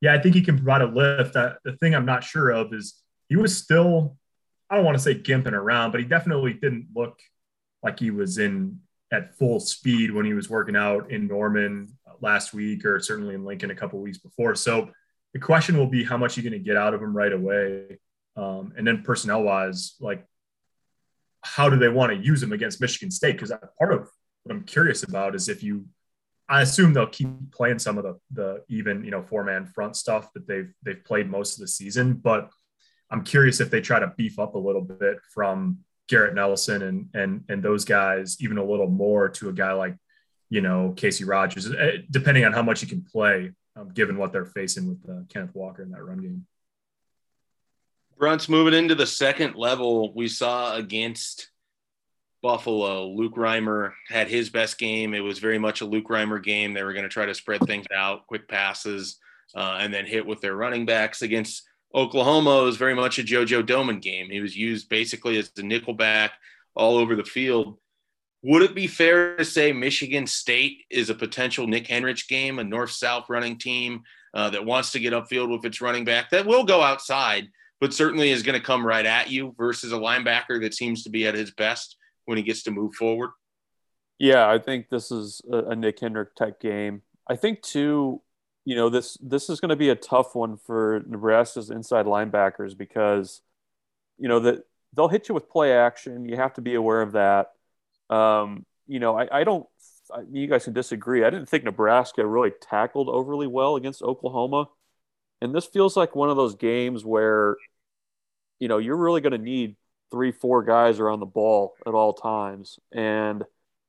yeah, 0.00 0.14
I 0.14 0.20
think 0.20 0.36
he 0.36 0.42
can 0.42 0.56
provide 0.56 0.82
a 0.82 0.86
lift. 0.86 1.34
That 1.34 1.58
the 1.64 1.72
thing 1.78 1.96
I'm 1.96 2.06
not 2.06 2.22
sure 2.22 2.50
of 2.50 2.72
is 2.72 3.02
he 3.28 3.34
was 3.34 3.56
still, 3.56 4.16
I 4.70 4.76
don't 4.76 4.84
want 4.84 4.96
to 4.96 5.02
say 5.02 5.14
gimping 5.14 5.52
around, 5.52 5.90
but 5.90 6.00
he 6.00 6.06
definitely 6.06 6.52
didn't 6.52 6.88
look 6.94 7.18
like 7.82 7.98
he 7.98 8.12
was 8.12 8.38
in 8.38 8.78
at 9.12 9.36
full 9.36 9.58
speed 9.58 10.12
when 10.12 10.26
he 10.26 10.34
was 10.34 10.48
working 10.48 10.76
out 10.76 11.10
in 11.10 11.26
Norman 11.26 11.96
last 12.20 12.54
week 12.54 12.84
or 12.84 13.00
certainly 13.00 13.34
in 13.34 13.44
Lincoln 13.44 13.70
a 13.72 13.74
couple 13.74 13.98
weeks 14.00 14.18
before. 14.18 14.54
So 14.54 14.90
the 15.32 15.40
question 15.40 15.76
will 15.76 15.88
be 15.88 16.04
how 16.04 16.16
much 16.16 16.36
you're 16.36 16.48
going 16.48 16.62
to 16.62 16.64
get 16.64 16.76
out 16.76 16.94
of 16.94 17.02
him 17.02 17.16
right 17.16 17.32
away. 17.32 17.98
Um, 18.36 18.72
and 18.76 18.86
then 18.86 19.02
personnel 19.02 19.42
wise, 19.42 19.96
like 20.00 20.24
how 21.42 21.68
do 21.68 21.76
they 21.76 21.88
want 21.88 22.12
to 22.12 22.24
use 22.24 22.42
him 22.42 22.52
against 22.52 22.80
Michigan 22.80 23.10
State? 23.10 23.32
Because 23.32 23.52
part 23.78 23.92
of 23.92 24.08
what 24.44 24.54
I'm 24.54 24.62
curious 24.62 25.02
about 25.02 25.34
is 25.34 25.48
if 25.48 25.62
you, 25.62 25.86
I 26.48 26.62
assume 26.62 26.92
they'll 26.92 27.06
keep 27.06 27.28
playing 27.52 27.78
some 27.78 27.98
of 27.98 28.04
the 28.04 28.18
the 28.30 28.64
even 28.68 29.04
you 29.04 29.10
know 29.10 29.22
four 29.22 29.44
man 29.44 29.66
front 29.66 29.96
stuff 29.96 30.32
that 30.34 30.46
they've 30.46 30.72
they've 30.82 31.02
played 31.04 31.30
most 31.30 31.54
of 31.54 31.60
the 31.60 31.68
season, 31.68 32.14
but 32.14 32.50
I'm 33.10 33.24
curious 33.24 33.60
if 33.60 33.70
they 33.70 33.80
try 33.80 33.98
to 33.98 34.12
beef 34.16 34.38
up 34.38 34.54
a 34.54 34.58
little 34.58 34.82
bit 34.82 35.18
from 35.32 35.78
Garrett 36.08 36.34
Nelson 36.34 36.82
and 36.82 37.08
and 37.14 37.44
and 37.48 37.62
those 37.62 37.84
guys 37.84 38.36
even 38.40 38.58
a 38.58 38.64
little 38.64 38.88
more 38.88 39.30
to 39.30 39.48
a 39.48 39.52
guy 39.52 39.72
like 39.72 39.96
you 40.50 40.60
know 40.60 40.92
Casey 40.96 41.24
Rogers, 41.24 41.72
eh, 41.72 41.98
depending 42.10 42.44
on 42.44 42.52
how 42.52 42.62
much 42.62 42.80
he 42.80 42.86
can 42.86 43.02
play, 43.02 43.52
um, 43.76 43.88
given 43.88 44.18
what 44.18 44.32
they're 44.32 44.44
facing 44.44 44.88
with 44.88 45.08
uh, 45.08 45.22
Kenneth 45.28 45.54
Walker 45.54 45.82
in 45.82 45.90
that 45.90 46.04
run 46.04 46.18
game. 46.18 46.46
Bruns 48.18 48.48
moving 48.48 48.74
into 48.74 48.94
the 48.94 49.06
second 49.06 49.56
level, 49.56 50.14
we 50.14 50.28
saw 50.28 50.76
against 50.76 51.50
Buffalo. 52.44 53.08
Luke 53.08 53.36
Reimer 53.36 53.92
had 54.06 54.28
his 54.28 54.50
best 54.50 54.76
game. 54.76 55.14
It 55.14 55.20
was 55.20 55.38
very 55.38 55.58
much 55.58 55.80
a 55.80 55.86
Luke 55.86 56.08
Reimer 56.08 56.44
game. 56.44 56.74
They 56.74 56.82
were 56.82 56.92
going 56.92 57.04
to 57.04 57.08
try 57.08 57.24
to 57.24 57.34
spread 57.34 57.62
things 57.62 57.86
out, 57.92 58.26
quick 58.26 58.46
passes, 58.48 59.16
uh, 59.56 59.78
and 59.80 59.92
then 59.92 60.04
hit 60.04 60.26
with 60.26 60.42
their 60.42 60.54
running 60.54 60.84
backs 60.84 61.22
against 61.22 61.62
Oklahoma. 61.94 62.60
It 62.60 62.64
was 62.64 62.76
very 62.76 62.92
much 62.92 63.18
a 63.18 63.22
JoJo 63.22 63.62
Domann 63.62 64.02
game. 64.02 64.28
He 64.28 64.40
was 64.40 64.54
used 64.54 64.90
basically 64.90 65.38
as 65.38 65.52
the 65.52 65.62
nickel 65.62 65.94
back 65.94 66.32
all 66.74 66.98
over 66.98 67.16
the 67.16 67.24
field. 67.24 67.78
Would 68.42 68.60
it 68.60 68.74
be 68.74 68.88
fair 68.88 69.36
to 69.36 69.44
say 69.46 69.72
Michigan 69.72 70.26
State 70.26 70.84
is 70.90 71.08
a 71.08 71.14
potential 71.14 71.66
Nick 71.66 71.86
Henrich 71.86 72.28
game, 72.28 72.58
a 72.58 72.64
north 72.64 72.90
south 72.90 73.30
running 73.30 73.56
team 73.56 74.02
uh, 74.34 74.50
that 74.50 74.66
wants 74.66 74.92
to 74.92 75.00
get 75.00 75.14
upfield 75.14 75.50
with 75.50 75.64
its 75.64 75.80
running 75.80 76.04
back 76.04 76.28
that 76.28 76.44
will 76.44 76.64
go 76.64 76.82
outside, 76.82 77.48
but 77.80 77.94
certainly 77.94 78.32
is 78.32 78.42
going 78.42 78.60
to 78.60 78.66
come 78.66 78.86
right 78.86 79.06
at 79.06 79.30
you 79.30 79.54
versus 79.56 79.92
a 79.92 79.96
linebacker 79.96 80.60
that 80.60 80.74
seems 80.74 81.04
to 81.04 81.08
be 81.08 81.26
at 81.26 81.34
his 81.34 81.50
best 81.52 81.96
when 82.24 82.38
he 82.38 82.42
gets 82.44 82.62
to 82.64 82.70
move 82.70 82.94
forward? 82.94 83.30
Yeah, 84.18 84.48
I 84.48 84.58
think 84.58 84.88
this 84.88 85.10
is 85.10 85.42
a, 85.50 85.74
Nick 85.74 85.98
Henrich 85.98 86.34
type 86.36 86.60
game. 86.60 87.02
I 87.28 87.36
think 87.36 87.62
too, 87.62 88.22
you 88.64 88.76
know, 88.76 88.88
this 88.88 89.18
this 89.20 89.50
is 89.50 89.60
going 89.60 89.70
to 89.70 89.76
be 89.76 89.90
a 89.90 89.96
tough 89.96 90.34
one 90.34 90.56
for 90.56 91.02
Nebraska's 91.06 91.70
inside 91.70 92.06
linebackers 92.06 92.76
because, 92.76 93.40
you 94.18 94.28
know, 94.28 94.40
that 94.40 94.64
they'll 94.94 95.08
hit 95.08 95.28
you 95.28 95.34
with 95.34 95.50
play 95.50 95.72
action. 95.72 96.28
You 96.28 96.36
have 96.36 96.54
to 96.54 96.60
be 96.60 96.74
aware 96.74 97.02
of 97.02 97.12
that. 97.12 97.52
Um, 98.08 98.64
you 98.86 99.00
know, 99.00 99.18
I, 99.18 99.40
I 99.40 99.44
don't. 99.44 99.66
I, 100.14 100.20
you 100.30 100.46
guys 100.46 100.64
can 100.64 100.74
disagree. 100.74 101.24
I 101.24 101.30
didn't 101.30 101.48
think 101.48 101.64
Nebraska 101.64 102.24
really 102.24 102.52
tackled 102.60 103.08
overly 103.08 103.46
well 103.46 103.76
against 103.76 104.02
Oklahoma, 104.02 104.68
and 105.40 105.54
this 105.54 105.66
feels 105.66 105.96
like 105.96 106.14
one 106.14 106.30
of 106.30 106.36
those 106.36 106.54
games 106.54 107.04
where, 107.04 107.56
you 108.60 108.68
know, 108.68 108.78
you're 108.78 108.96
really 108.96 109.20
going 109.20 109.32
to 109.32 109.38
need 109.38 109.76
three, 110.14 110.30
four 110.30 110.62
guys 110.62 111.00
are 111.00 111.10
on 111.10 111.18
the 111.18 111.26
ball 111.26 111.74
at 111.84 111.92
all 111.92 112.12
times, 112.12 112.78
and 112.92 113.44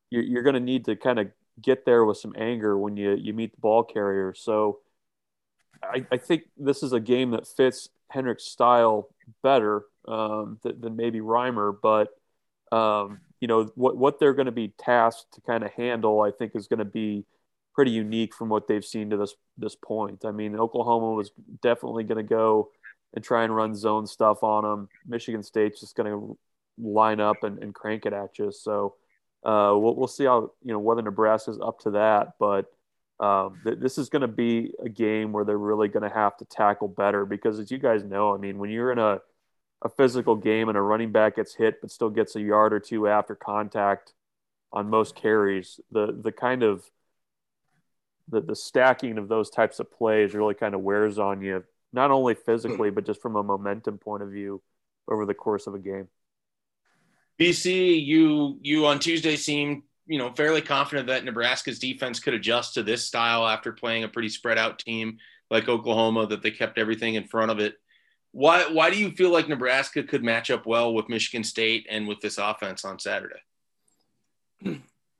you're, 0.09 0.23
you're 0.23 0.41
going 0.41 0.55
to 0.55 0.59
need 0.59 0.85
to 0.85 0.95
kind 0.95 1.19
of 1.19 1.27
get 1.61 1.85
there 1.85 2.03
with 2.03 2.17
some 2.17 2.33
anger 2.35 2.75
when 2.75 2.97
you 2.97 3.13
you 3.13 3.31
meet 3.31 3.53
the 3.53 3.61
ball 3.61 3.83
carrier. 3.83 4.33
So, 4.33 4.79
I, 5.83 6.03
I 6.11 6.17
think 6.17 6.45
this 6.57 6.81
is 6.81 6.93
a 6.93 6.99
game 6.99 7.29
that 7.31 7.47
fits 7.47 7.89
Henrich's 8.09 8.47
style 8.47 9.09
better 9.43 9.85
um, 10.07 10.59
than, 10.63 10.81
than, 10.81 10.95
maybe 10.95 11.19
Reimer, 11.19 11.75
but 11.79 12.09
um, 12.75 13.19
you 13.39 13.47
know 13.47 13.71
what 13.75 13.95
what 13.97 14.19
they're 14.19 14.33
going 14.33 14.47
to 14.47 14.51
be 14.51 14.73
tasked 14.79 15.35
to 15.35 15.41
kind 15.41 15.63
of 15.63 15.71
handle, 15.73 16.21
I 16.21 16.31
think, 16.31 16.55
is 16.55 16.67
going 16.67 16.79
to 16.79 16.85
be 16.85 17.23
pretty 17.75 17.91
unique 17.91 18.33
from 18.33 18.49
what 18.49 18.67
they've 18.67 18.83
seen 18.83 19.11
to 19.11 19.17
this 19.17 19.35
this 19.59 19.75
point. 19.75 20.25
I 20.25 20.31
mean, 20.31 20.55
Oklahoma 20.55 21.11
was 21.11 21.29
definitely 21.61 22.03
going 22.03 22.17
to 22.17 22.23
go 22.23 22.71
and 23.15 23.23
try 23.23 23.43
and 23.43 23.55
run 23.55 23.73
zone 23.73 24.05
stuff 24.05 24.43
on 24.43 24.63
them. 24.63 24.89
Michigan 25.07 25.41
State's 25.41 25.79
just 25.79 25.95
going 25.95 26.11
to 26.11 26.37
line 26.77 27.19
up 27.19 27.43
and, 27.43 27.57
and, 27.63 27.73
crank 27.73 28.05
it 28.05 28.11
at 28.11 28.37
you. 28.37 28.51
So 28.51 28.95
uh, 29.45 29.71
we'll, 29.75 29.95
we'll 29.95 30.07
see 30.07 30.25
how, 30.25 30.51
you 30.61 30.73
know, 30.73 30.79
whether 30.79 31.01
Nebraska's 31.01 31.59
up 31.61 31.79
to 31.79 31.91
that. 31.91 32.33
But 32.37 32.65
um, 33.21 33.61
th- 33.63 33.79
this 33.79 33.97
is 33.97 34.09
going 34.09 34.23
to 34.23 34.27
be 34.27 34.73
a 34.83 34.89
game 34.89 35.31
where 35.31 35.45
they're 35.45 35.57
really 35.57 35.87
going 35.87 36.07
to 36.07 36.13
have 36.13 36.35
to 36.37 36.45
tackle 36.45 36.89
better 36.89 37.25
because, 37.25 37.59
as 37.59 37.71
you 37.71 37.77
guys 37.77 38.03
know, 38.03 38.33
I 38.33 38.37
mean, 38.37 38.57
when 38.57 38.69
you're 38.69 38.91
in 38.91 38.99
a, 38.99 39.19
a 39.81 39.89
physical 39.89 40.35
game 40.35 40.67
and 40.67 40.77
a 40.77 40.81
running 40.81 41.13
back 41.13 41.37
gets 41.37 41.55
hit 41.55 41.79
but 41.79 41.91
still 41.91 42.09
gets 42.09 42.35
a 42.35 42.41
yard 42.41 42.73
or 42.73 42.81
two 42.81 43.07
after 43.07 43.35
contact 43.35 44.13
on 44.73 44.89
most 44.89 45.15
carries, 45.15 45.79
the 45.91 46.17
the 46.21 46.33
kind 46.33 46.63
of 46.63 46.83
the, 48.27 48.41
the 48.41 48.55
stacking 48.55 49.17
of 49.17 49.29
those 49.29 49.49
types 49.49 49.79
of 49.79 49.91
plays 49.91 50.33
really 50.33 50.55
kind 50.55 50.75
of 50.75 50.81
wears 50.81 51.17
on 51.17 51.41
you 51.41 51.63
not 51.95 52.11
only 52.11 52.35
physically 52.35 52.91
but 52.91 53.05
just 53.05 53.21
from 53.21 53.35
a 53.35 53.43
momentum 53.43 53.97
point 53.97 54.21
of 54.21 54.29
view 54.29 54.61
over 55.07 55.25
the 55.25 55.33
course 55.33 55.65
of 55.65 55.73
a 55.73 55.79
game. 55.79 56.07
BC, 57.39 58.05
you 58.05 58.59
you 58.61 58.85
on 58.85 58.99
Tuesday 58.99 59.35
seemed 59.35 59.83
you 60.05 60.17
know 60.17 60.31
fairly 60.33 60.61
confident 60.61 61.07
that 61.07 61.23
Nebraska's 61.23 61.79
defense 61.79 62.19
could 62.19 62.33
adjust 62.33 62.75
to 62.75 62.83
this 62.83 63.03
style 63.03 63.47
after 63.47 63.71
playing 63.71 64.03
a 64.03 64.09
pretty 64.09 64.29
spread 64.29 64.57
out 64.57 64.79
team 64.79 65.17
like 65.49 65.67
Oklahoma 65.67 66.27
that 66.27 66.41
they 66.41 66.51
kept 66.51 66.77
everything 66.77 67.15
in 67.15 67.25
front 67.25 67.51
of 67.51 67.59
it. 67.59 67.75
Why 68.31 68.69
why 68.71 68.89
do 68.89 68.97
you 68.97 69.11
feel 69.11 69.31
like 69.31 69.47
Nebraska 69.47 70.03
could 70.03 70.23
match 70.23 70.51
up 70.51 70.65
well 70.65 70.93
with 70.93 71.09
Michigan 71.09 71.43
State 71.43 71.87
and 71.89 72.07
with 72.07 72.19
this 72.19 72.37
offense 72.37 72.85
on 72.85 72.99
Saturday? 72.99 73.39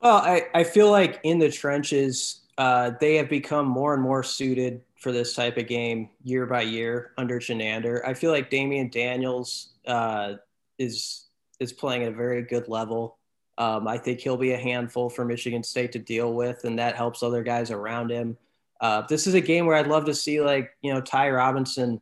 Well, 0.02 0.18
I, 0.18 0.44
I 0.54 0.64
feel 0.64 0.92
like 0.92 1.20
in 1.24 1.40
the 1.40 1.50
trenches, 1.50 2.42
uh, 2.58 2.92
they 3.00 3.16
have 3.16 3.30
become 3.30 3.66
more 3.66 3.94
and 3.94 4.04
more 4.04 4.24
suited 4.24 4.82
for 5.06 5.12
this 5.12 5.36
type 5.36 5.56
of 5.58 5.68
game 5.68 6.10
year 6.24 6.48
by 6.48 6.64
year 6.64 7.12
under 7.20 7.40
Chinander. 7.40 8.04
I 8.08 8.16
feel 8.16 8.32
like 8.32 8.50
Damion 8.50 8.92
Daniels 8.92 9.76
uh, 9.86 10.34
is 10.80 11.28
is 11.60 11.72
playing 11.72 12.02
at 12.02 12.12
a 12.12 12.16
very 12.16 12.42
good 12.42 12.68
level. 12.68 13.20
Um, 13.60 13.88
I 13.88 14.00
think 14.00 14.20
he'll 14.20 14.36
be 14.36 14.54
a 14.54 14.58
handful 14.58 15.12
for 15.12 15.24
Michigan 15.24 15.62
State 15.62 15.92
to 15.92 16.00
deal 16.00 16.34
with, 16.34 16.64
and 16.64 16.80
that 16.80 16.96
helps 16.96 17.22
other 17.22 17.44
guys 17.44 17.70
around 17.70 18.10
him. 18.10 18.36
Uh, 18.82 19.04
this 19.08 19.28
is 19.28 19.36
a 19.36 19.42
game 19.42 19.68
where 19.68 19.76
I'd 19.76 19.86
love 19.86 20.06
to 20.06 20.16
see 20.16 20.42
like 20.42 20.72
you 20.82 20.92
know 20.92 21.02
Ty 21.02 21.30
Robinson 21.30 22.02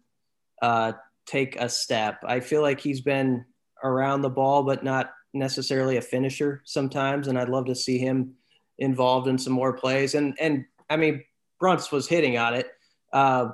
uh, 0.61 0.93
take 1.25 1.57
a 1.57 1.67
step. 1.67 2.23
I 2.25 2.39
feel 2.39 2.61
like 2.61 2.79
he's 2.79 3.01
been 3.01 3.43
around 3.83 4.21
the 4.21 4.29
ball, 4.29 4.63
but 4.63 4.81
not 4.81 5.11
necessarily 5.33 5.97
a 5.97 6.01
finisher 6.01 6.61
sometimes, 6.63 7.27
and 7.27 7.37
I'd 7.37 7.49
love 7.49 7.65
to 7.65 7.75
see 7.75 7.97
him 7.97 8.35
involved 8.79 9.27
in 9.27 9.37
some 9.37 9.51
more 9.51 9.73
plays. 9.73 10.15
And 10.15 10.37
and 10.39 10.63
I 10.89 10.95
mean, 10.95 11.25
Bruns 11.59 11.91
was 11.91 12.07
hitting 12.07 12.37
on 12.37 12.53
it 12.53 12.71
uh, 13.13 13.51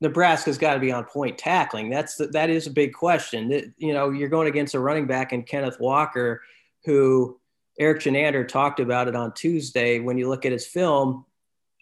Nebraska's 0.00 0.58
got 0.58 0.74
to 0.74 0.80
be 0.80 0.92
on 0.92 1.04
point 1.04 1.38
tackling. 1.38 1.90
That's 1.90 2.16
the, 2.16 2.26
that 2.28 2.50
is 2.50 2.66
a 2.66 2.70
big 2.70 2.92
question. 2.92 3.48
That, 3.48 3.72
you 3.78 3.94
know, 3.94 4.10
you're 4.10 4.28
going 4.28 4.48
against 4.48 4.74
a 4.74 4.80
running 4.80 5.06
back 5.06 5.32
in 5.32 5.42
Kenneth 5.42 5.80
Walker, 5.80 6.42
who 6.84 7.40
Erik 7.78 8.00
Chinander 8.00 8.46
talked 8.46 8.80
about 8.80 9.08
it 9.08 9.16
on 9.16 9.32
Tuesday. 9.34 9.98
When 9.98 10.18
you 10.18 10.28
look 10.28 10.44
at 10.44 10.52
his 10.52 10.66
film, 10.66 11.24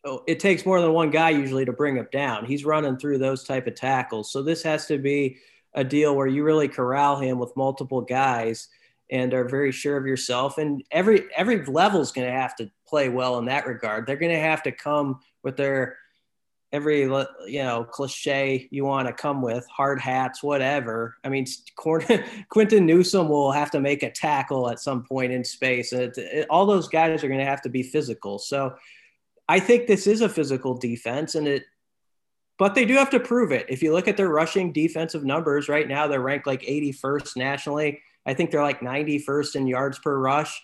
oh, 0.04 0.22
it 0.26 0.40
takes 0.40 0.64
more 0.64 0.80
than 0.80 0.92
one 0.92 1.10
guy 1.10 1.30
usually 1.30 1.64
to 1.64 1.72
bring 1.72 1.96
him 1.96 2.08
down. 2.12 2.46
He's 2.46 2.64
running 2.64 2.96
through 2.96 3.18
those 3.18 3.44
type 3.44 3.66
of 3.66 3.74
tackles. 3.74 4.30
So 4.30 4.42
this 4.42 4.62
has 4.62 4.86
to 4.86 4.98
be 4.98 5.38
a 5.74 5.84
deal 5.84 6.16
where 6.16 6.26
you 6.26 6.42
really 6.42 6.68
corral 6.68 7.20
him 7.20 7.38
with 7.38 7.56
multiple 7.56 8.00
guys 8.00 8.68
and 9.10 9.34
are 9.34 9.48
very 9.48 9.72
sure 9.72 9.98
of 9.98 10.06
yourself. 10.06 10.56
And 10.56 10.82
every 10.90 11.26
every 11.36 11.64
level 11.66 12.00
is 12.00 12.12
going 12.12 12.26
to 12.26 12.32
have 12.32 12.56
to 12.56 12.70
play 12.88 13.10
well 13.10 13.38
in 13.38 13.44
that 13.44 13.66
regard. 13.66 14.06
They're 14.06 14.16
going 14.16 14.32
to 14.32 14.40
have 14.40 14.62
to 14.62 14.72
come 14.72 15.20
with 15.42 15.56
their 15.56 15.98
every 16.72 17.02
you 17.02 17.62
know 17.62 17.84
cliche 17.84 18.68
you 18.70 18.84
want 18.84 19.06
to 19.06 19.12
come 19.12 19.40
with 19.40 19.66
hard 19.68 20.00
hats 20.00 20.42
whatever. 20.42 21.16
I 21.24 21.28
mean 21.28 21.46
quinton 21.76 22.86
newsome 22.86 23.28
will 23.28 23.52
have 23.52 23.70
to 23.72 23.80
make 23.80 24.02
a 24.02 24.10
tackle 24.10 24.68
at 24.68 24.80
some 24.80 25.04
point 25.04 25.32
in 25.32 25.44
space. 25.44 25.92
And 25.92 26.02
it, 26.02 26.18
it, 26.18 26.46
all 26.50 26.66
those 26.66 26.88
guys 26.88 27.22
are 27.22 27.28
going 27.28 27.40
to 27.40 27.46
have 27.46 27.62
to 27.62 27.68
be 27.68 27.82
physical. 27.82 28.38
So 28.38 28.74
i 29.48 29.60
think 29.60 29.86
this 29.86 30.08
is 30.08 30.22
a 30.22 30.28
physical 30.28 30.76
defense 30.76 31.36
and 31.36 31.46
it 31.46 31.64
but 32.58 32.74
they 32.74 32.86
do 32.86 32.94
have 32.94 33.10
to 33.10 33.20
prove 33.20 33.52
it. 33.52 33.66
If 33.68 33.82
you 33.82 33.92
look 33.92 34.08
at 34.08 34.16
their 34.16 34.30
rushing 34.30 34.72
defensive 34.72 35.24
numbers 35.24 35.68
right 35.68 35.86
now 35.86 36.08
they're 36.08 36.20
ranked 36.20 36.46
like 36.46 36.62
81st 36.62 37.36
nationally. 37.36 38.00
I 38.26 38.34
think 38.34 38.50
they're 38.50 38.62
like 38.62 38.80
91st 38.80 39.54
in 39.54 39.66
yards 39.68 40.00
per 40.00 40.18
rush 40.18 40.60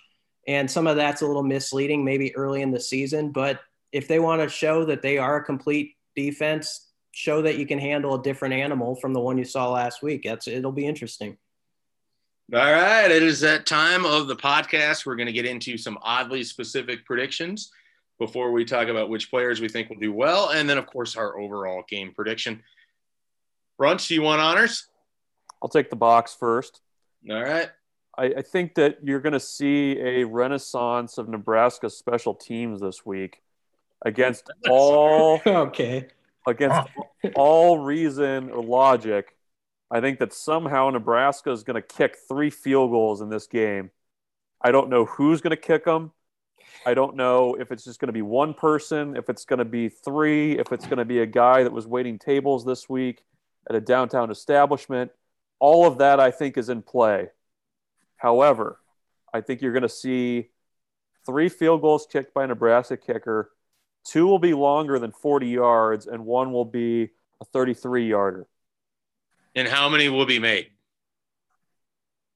and 0.49 0.69
some 0.69 0.89
of 0.89 0.97
that's 0.97 1.23
a 1.23 1.27
little 1.27 1.45
misleading 1.45 2.05
maybe 2.05 2.35
early 2.35 2.63
in 2.63 2.73
the 2.73 2.81
season 2.81 3.31
but 3.31 3.61
if 3.93 4.09
they 4.09 4.19
want 4.19 4.43
to 4.43 4.49
show 4.49 4.85
that 4.87 5.03
they 5.03 5.19
are 5.19 5.37
a 5.37 5.45
complete 5.45 5.95
defense, 6.17 6.89
show 7.13 7.43
that 7.43 7.59
you 7.59 7.67
can 7.67 7.79
handle 7.79 8.15
a 8.15 8.23
different 8.23 8.55
animal 8.55 8.97
from 8.97 9.13
the 9.13 9.21
one 9.21 9.39
you 9.39 9.45
saw 9.45 9.71
last 9.71 10.03
week. 10.03 10.23
That's 10.25 10.49
it'll 10.49 10.73
be 10.73 10.87
interesting. 10.87 11.37
All 12.53 12.61
right, 12.61 13.11
it 13.11 13.23
is 13.23 13.41
that 13.41 13.67
time 13.67 14.05
of 14.05 14.29
the 14.29 14.37
podcast. 14.37 15.07
We're 15.07 15.17
going 15.17 15.27
to 15.27 15.33
get 15.33 15.47
into 15.47 15.79
some 15.79 15.99
oddly 16.03 16.43
specific 16.43 17.05
predictions 17.05 17.71
before 18.19 18.53
we 18.53 18.65
talk 18.65 18.89
about 18.89 19.09
which 19.09 19.31
players 19.31 19.61
we 19.61 19.69
think 19.69 19.89
will 19.89 19.99
do 19.99 20.13
well, 20.13 20.51
and 20.51 20.69
then 20.69 20.79
of 20.79 20.87
course 20.87 21.17
our 21.17 21.39
overall 21.39 21.83
game 21.89 22.13
prediction. 22.15 22.63
Brunch, 23.81 24.09
do 24.09 24.15
you 24.15 24.23
want 24.23 24.41
honors? 24.41 24.87
I'll 25.63 25.69
take 25.69 25.91
the 25.91 25.97
box 25.97 26.37
first. 26.39 26.81
All 27.31 27.43
right. 27.43 27.71
I, 28.19 28.25
I 28.25 28.43
think 28.43 28.75
that 28.75 28.99
you're 29.03 29.21
going 29.21 29.33
to 29.33 29.41
see 29.41 29.99
a 29.99 30.25
renaissance 30.25 31.19
of 31.19 31.29
Nebraska 31.29 31.89
special 31.89 32.35
teams 32.35 32.81
this 32.81 33.07
week 33.07 33.41
against 34.05 34.51
all 34.69 35.41
Okay. 35.47 36.09
against 36.47 36.89
ah. 36.99 37.29
all 37.35 37.79
reason 37.79 38.51
or 38.51 38.63
logic. 38.63 39.37
I 39.91 40.01
think 40.01 40.19
that 40.21 40.33
somehow 40.33 40.91
Nebraska 40.91 41.51
is 41.51 41.65
going 41.65 41.81
to 41.81 41.87
kick 41.87 42.17
three 42.29 42.51
field 42.51 42.91
goals 42.91 43.21
in 43.21 43.29
this 43.29 43.47
game. 43.47 43.91
I 44.61 44.73
don't 44.73 44.89
know 44.89 45.05
who's 45.05 45.41
going 45.41 45.51
to 45.51 45.57
kick 45.57 45.85
them. 45.85 46.13
I 46.87 46.95
don't 46.95 47.17
know 47.17 47.55
if 47.55 47.71
it's 47.71 47.85
just 47.85 48.01
going 48.01 48.09
to 48.09 48.13
be 48.13 48.23
one 48.23 48.55
person, 48.55 49.17
if 49.17 49.29
it's 49.29 49.45
going 49.45 49.59
to 49.59 49.65
be 49.65 49.89
three, 49.89 50.59
if 50.59 50.73
it's 50.73 50.87
going 50.87 50.99
to 50.99 51.05
be 51.05 51.21
a 51.21 51.27
guy 51.27 51.63
that 51.63 51.73
was 51.73 51.87
waiting 51.87 52.19
tables 52.19 52.65
this 52.65 52.89
week 52.89 53.23
at 53.69 53.77
a 53.77 53.81
downtown 53.81 54.31
establishment. 54.31 55.11
All 55.59 55.87
of 55.87 55.99
that 55.99 56.19
I 56.19 56.31
think 56.31 56.57
is 56.57 56.69
in 56.69 56.83
play. 56.83 57.29
However, 58.17 58.81
I 59.33 59.41
think 59.41 59.63
you're 59.63 59.73
going 59.73 59.83
to 59.83 59.89
see 59.89 60.49
three 61.27 61.49
field 61.49 61.83
goals 61.83 62.07
kicked 62.11 62.35
by 62.35 62.45
a 62.45 62.47
Nebraska 62.47 62.97
kicker. 62.97 63.51
Two 64.05 64.27
will 64.27 64.39
be 64.39 64.55
longer 64.55 64.99
than 64.99 65.13
40 65.13 65.49
yards, 65.49 66.07
and 66.07 66.25
one 66.25 66.53
will 66.53 66.65
be 66.65 67.11
a 67.41 67.45
33 67.45 68.09
yarder. 68.09 68.47
And 69.55 69.69
how 69.69 69.89
many 69.89 70.09
will 70.09 70.27
be 70.27 70.39
made? 70.39 70.69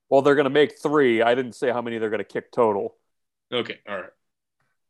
Well, 0.09 0.23
they're 0.23 0.35
going 0.35 0.45
to 0.45 0.51
make 0.51 0.79
three. 0.79 1.23
I 1.23 1.35
didn't 1.35 1.55
say 1.55 1.71
how 1.71 1.83
many 1.83 1.99
they're 1.99 2.11
going 2.11 2.19
to 2.19 2.25
kick 2.25 2.53
total. 2.53 2.97
Okay, 3.53 3.79
all 3.89 3.97
right. 3.97 4.11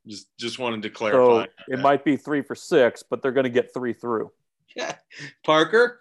Just 0.07 0.29
just 0.39 0.59
wanted 0.59 0.83
to 0.83 0.91
clarify. 0.91 1.19
So 1.19 1.29
clarify. 1.29 1.53
it 1.69 1.81
might 1.81 2.05
be 2.05 2.17
three 2.17 2.43
for 2.43 2.55
six, 2.55 3.03
but 3.03 3.23
they're 3.23 3.33
going 3.33 3.45
to 3.45 3.51
get 3.51 3.73
three 3.73 3.93
through. 3.93 4.31
Yeah. 4.75 4.95
Parker. 5.45 6.01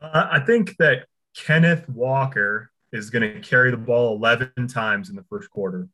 Uh, 0.00 0.28
I 0.30 0.40
think 0.40 0.76
that 0.76 1.06
Kenneth 1.34 1.88
Walker 1.88 2.70
is 2.92 3.10
going 3.10 3.22
to 3.22 3.40
carry 3.40 3.70
the 3.70 3.76
ball 3.76 4.14
11 4.16 4.68
times 4.68 5.08
in 5.08 5.16
the 5.16 5.24
first 5.24 5.50
quarter, 5.50 5.88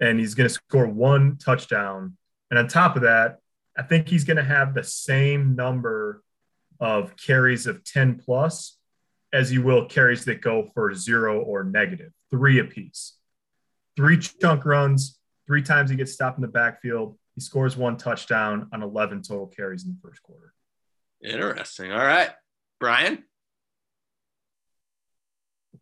and 0.00 0.20
he's 0.20 0.34
going 0.34 0.48
to 0.48 0.54
score 0.54 0.86
one 0.86 1.36
touchdown. 1.38 2.16
And 2.50 2.58
on 2.58 2.68
top 2.68 2.96
of 2.96 3.02
that, 3.02 3.38
I 3.76 3.82
think 3.82 4.08
he's 4.08 4.24
going 4.24 4.38
to 4.38 4.44
have 4.44 4.74
the 4.74 4.84
same 4.84 5.54
number 5.54 6.22
of 6.80 7.16
carries 7.16 7.66
of 7.66 7.84
10 7.84 8.20
plus 8.24 8.76
as 9.32 9.52
you 9.52 9.62
will 9.62 9.86
carries 9.86 10.24
that 10.24 10.40
go 10.40 10.70
for 10.74 10.94
zero 10.94 11.40
or 11.40 11.64
negative, 11.64 12.12
three 12.30 12.58
apiece. 12.60 13.14
Three 13.96 14.18
chunk 14.18 14.64
runs, 14.64 15.18
three 15.46 15.62
times 15.62 15.90
he 15.90 15.96
gets 15.96 16.12
stopped 16.12 16.38
in 16.38 16.42
the 16.42 16.48
backfield. 16.48 17.18
He 17.34 17.40
scores 17.40 17.76
one 17.76 17.96
touchdown 17.96 18.68
on 18.72 18.82
11 18.82 19.22
total 19.22 19.46
carries 19.46 19.84
in 19.84 19.90
the 19.90 19.98
first 20.08 20.22
quarter. 20.22 20.54
Interesting. 21.22 21.92
All 21.92 21.98
right. 21.98 22.30
Brian. 22.80 23.24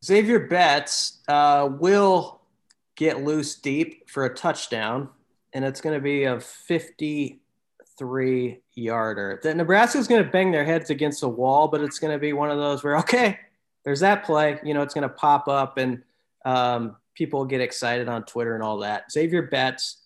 Xavier 0.04 0.40
Betts 0.40 1.20
uh, 1.28 1.68
will 1.70 2.40
get 2.96 3.22
loose 3.22 3.54
deep 3.54 4.08
for 4.08 4.24
a 4.24 4.34
touchdown, 4.34 5.08
and 5.56 5.64
it's 5.64 5.80
going 5.80 5.94
to 5.94 6.02
be 6.02 6.24
a 6.24 6.38
53 6.38 8.60
yarder. 8.74 9.40
The 9.42 9.54
Nebraska's 9.54 10.06
going 10.06 10.22
to 10.22 10.30
bang 10.30 10.50
their 10.50 10.66
heads 10.66 10.90
against 10.90 11.22
the 11.22 11.30
wall, 11.30 11.68
but 11.68 11.80
it's 11.80 11.98
going 11.98 12.12
to 12.12 12.18
be 12.18 12.34
one 12.34 12.50
of 12.50 12.58
those 12.58 12.84
where, 12.84 12.96
okay, 12.98 13.38
there's 13.82 14.00
that 14.00 14.24
play. 14.24 14.60
You 14.62 14.74
know, 14.74 14.82
it's 14.82 14.92
going 14.92 15.08
to 15.08 15.14
pop 15.14 15.48
up 15.48 15.78
and 15.78 16.02
um, 16.44 16.96
people 17.14 17.46
get 17.46 17.62
excited 17.62 18.06
on 18.06 18.24
Twitter 18.24 18.54
and 18.54 18.62
all 18.62 18.76
that. 18.80 19.10
Xavier 19.10 19.44
Betts, 19.44 20.02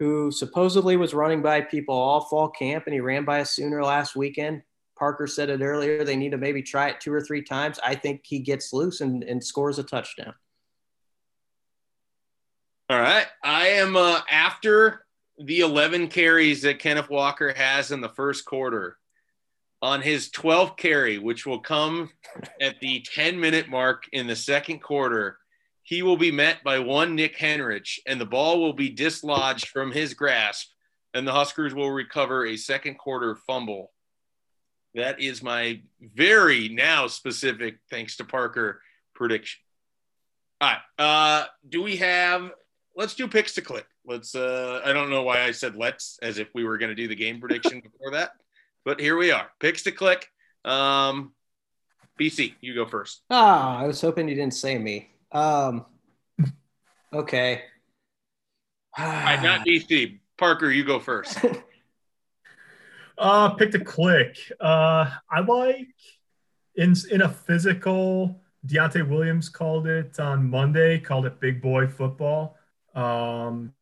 who 0.00 0.32
supposedly 0.32 0.96
was 0.96 1.14
running 1.14 1.42
by 1.42 1.60
people 1.60 1.94
all 1.94 2.22
fall 2.22 2.48
camp, 2.48 2.86
and 2.86 2.94
he 2.94 2.98
ran 2.98 3.24
by 3.24 3.38
a 3.38 3.44
Sooner 3.44 3.84
last 3.84 4.16
weekend. 4.16 4.62
Parker 4.98 5.28
said 5.28 5.48
it 5.48 5.60
earlier. 5.60 6.02
They 6.02 6.16
need 6.16 6.32
to 6.32 6.38
maybe 6.38 6.60
try 6.60 6.88
it 6.88 7.00
two 7.00 7.12
or 7.12 7.20
three 7.20 7.42
times. 7.42 7.78
I 7.84 7.94
think 7.94 8.22
he 8.24 8.40
gets 8.40 8.72
loose 8.72 9.00
and, 9.00 9.22
and 9.22 9.44
scores 9.44 9.78
a 9.78 9.84
touchdown. 9.84 10.34
All 12.90 12.98
right. 12.98 13.26
I 13.44 13.66
am 13.68 13.96
uh, 13.96 14.22
after 14.30 15.04
the 15.38 15.60
11 15.60 16.08
carries 16.08 16.62
that 16.62 16.78
Kenneth 16.78 17.10
Walker 17.10 17.52
has 17.52 17.90
in 17.90 18.00
the 18.00 18.08
first 18.08 18.46
quarter. 18.46 18.96
On 19.82 20.00
his 20.00 20.30
12th 20.30 20.78
carry, 20.78 21.18
which 21.18 21.44
will 21.44 21.60
come 21.60 22.10
at 22.62 22.80
the 22.80 23.04
10 23.14 23.38
minute 23.38 23.68
mark 23.68 24.04
in 24.12 24.26
the 24.26 24.34
second 24.34 24.78
quarter, 24.78 25.36
he 25.82 26.02
will 26.02 26.16
be 26.16 26.32
met 26.32 26.64
by 26.64 26.78
one 26.78 27.14
Nick 27.14 27.36
Henrich, 27.36 27.98
and 28.06 28.18
the 28.18 28.26
ball 28.26 28.58
will 28.58 28.72
be 28.72 28.88
dislodged 28.88 29.68
from 29.68 29.92
his 29.92 30.14
grasp, 30.14 30.68
and 31.12 31.28
the 31.28 31.32
Huskers 31.32 31.74
will 31.74 31.90
recover 31.90 32.46
a 32.46 32.56
second 32.56 32.96
quarter 32.96 33.36
fumble. 33.36 33.92
That 34.94 35.20
is 35.20 35.42
my 35.42 35.82
very 36.00 36.70
now 36.70 37.06
specific, 37.06 37.80
thanks 37.90 38.16
to 38.16 38.24
Parker, 38.24 38.80
prediction. 39.14 39.60
All 40.62 40.70
right. 40.70 40.80
Uh, 40.98 41.46
do 41.68 41.82
we 41.82 41.96
have 41.96 42.50
let's 42.98 43.14
do 43.14 43.26
picks 43.26 43.54
to 43.54 43.62
click. 43.62 43.86
Let's 44.04 44.34
uh 44.34 44.82
I 44.84 44.92
don't 44.92 45.08
know 45.08 45.22
why 45.22 45.42
I 45.42 45.52
said 45.52 45.76
let's 45.76 46.18
as 46.20 46.36
if 46.36 46.48
we 46.54 46.64
were 46.64 46.76
gonna 46.76 46.94
do 46.94 47.08
the 47.08 47.14
game 47.14 47.40
prediction 47.40 47.80
before 47.92 48.10
that. 48.10 48.32
But 48.84 49.00
here 49.00 49.16
we 49.16 49.30
are. 49.30 49.48
Picks 49.60 49.84
to 49.84 49.92
click. 49.92 50.28
Um 50.64 51.32
BC, 52.20 52.54
you 52.60 52.74
go 52.74 52.84
first. 52.84 53.22
Ah, 53.30 53.78
I 53.78 53.86
was 53.86 54.00
hoping 54.00 54.28
you 54.28 54.34
didn't 54.34 54.54
say 54.54 54.76
me. 54.76 55.08
Um, 55.30 55.86
okay. 57.12 57.62
All 58.98 59.06
right, 59.06 59.40
not 59.40 59.64
BC. 59.64 60.18
Parker, 60.36 60.70
you 60.70 60.84
go 60.84 60.98
first. 60.98 61.38
Uh, 63.20 63.48
pick 63.50 63.72
to 63.72 63.80
click. 63.80 64.36
Uh, 64.60 65.10
I 65.28 65.40
like 65.40 65.88
in 66.76 66.94
in 67.10 67.22
a 67.22 67.28
physical. 67.28 68.40
Deontai 68.64 69.08
Williams 69.08 69.48
called 69.48 69.88
it 69.88 70.20
on 70.20 70.48
Monday. 70.48 71.00
Called 71.00 71.26
it 71.26 71.40
big 71.40 71.60
boy 71.60 71.88
football. 71.88 72.57
Um, 72.98 73.72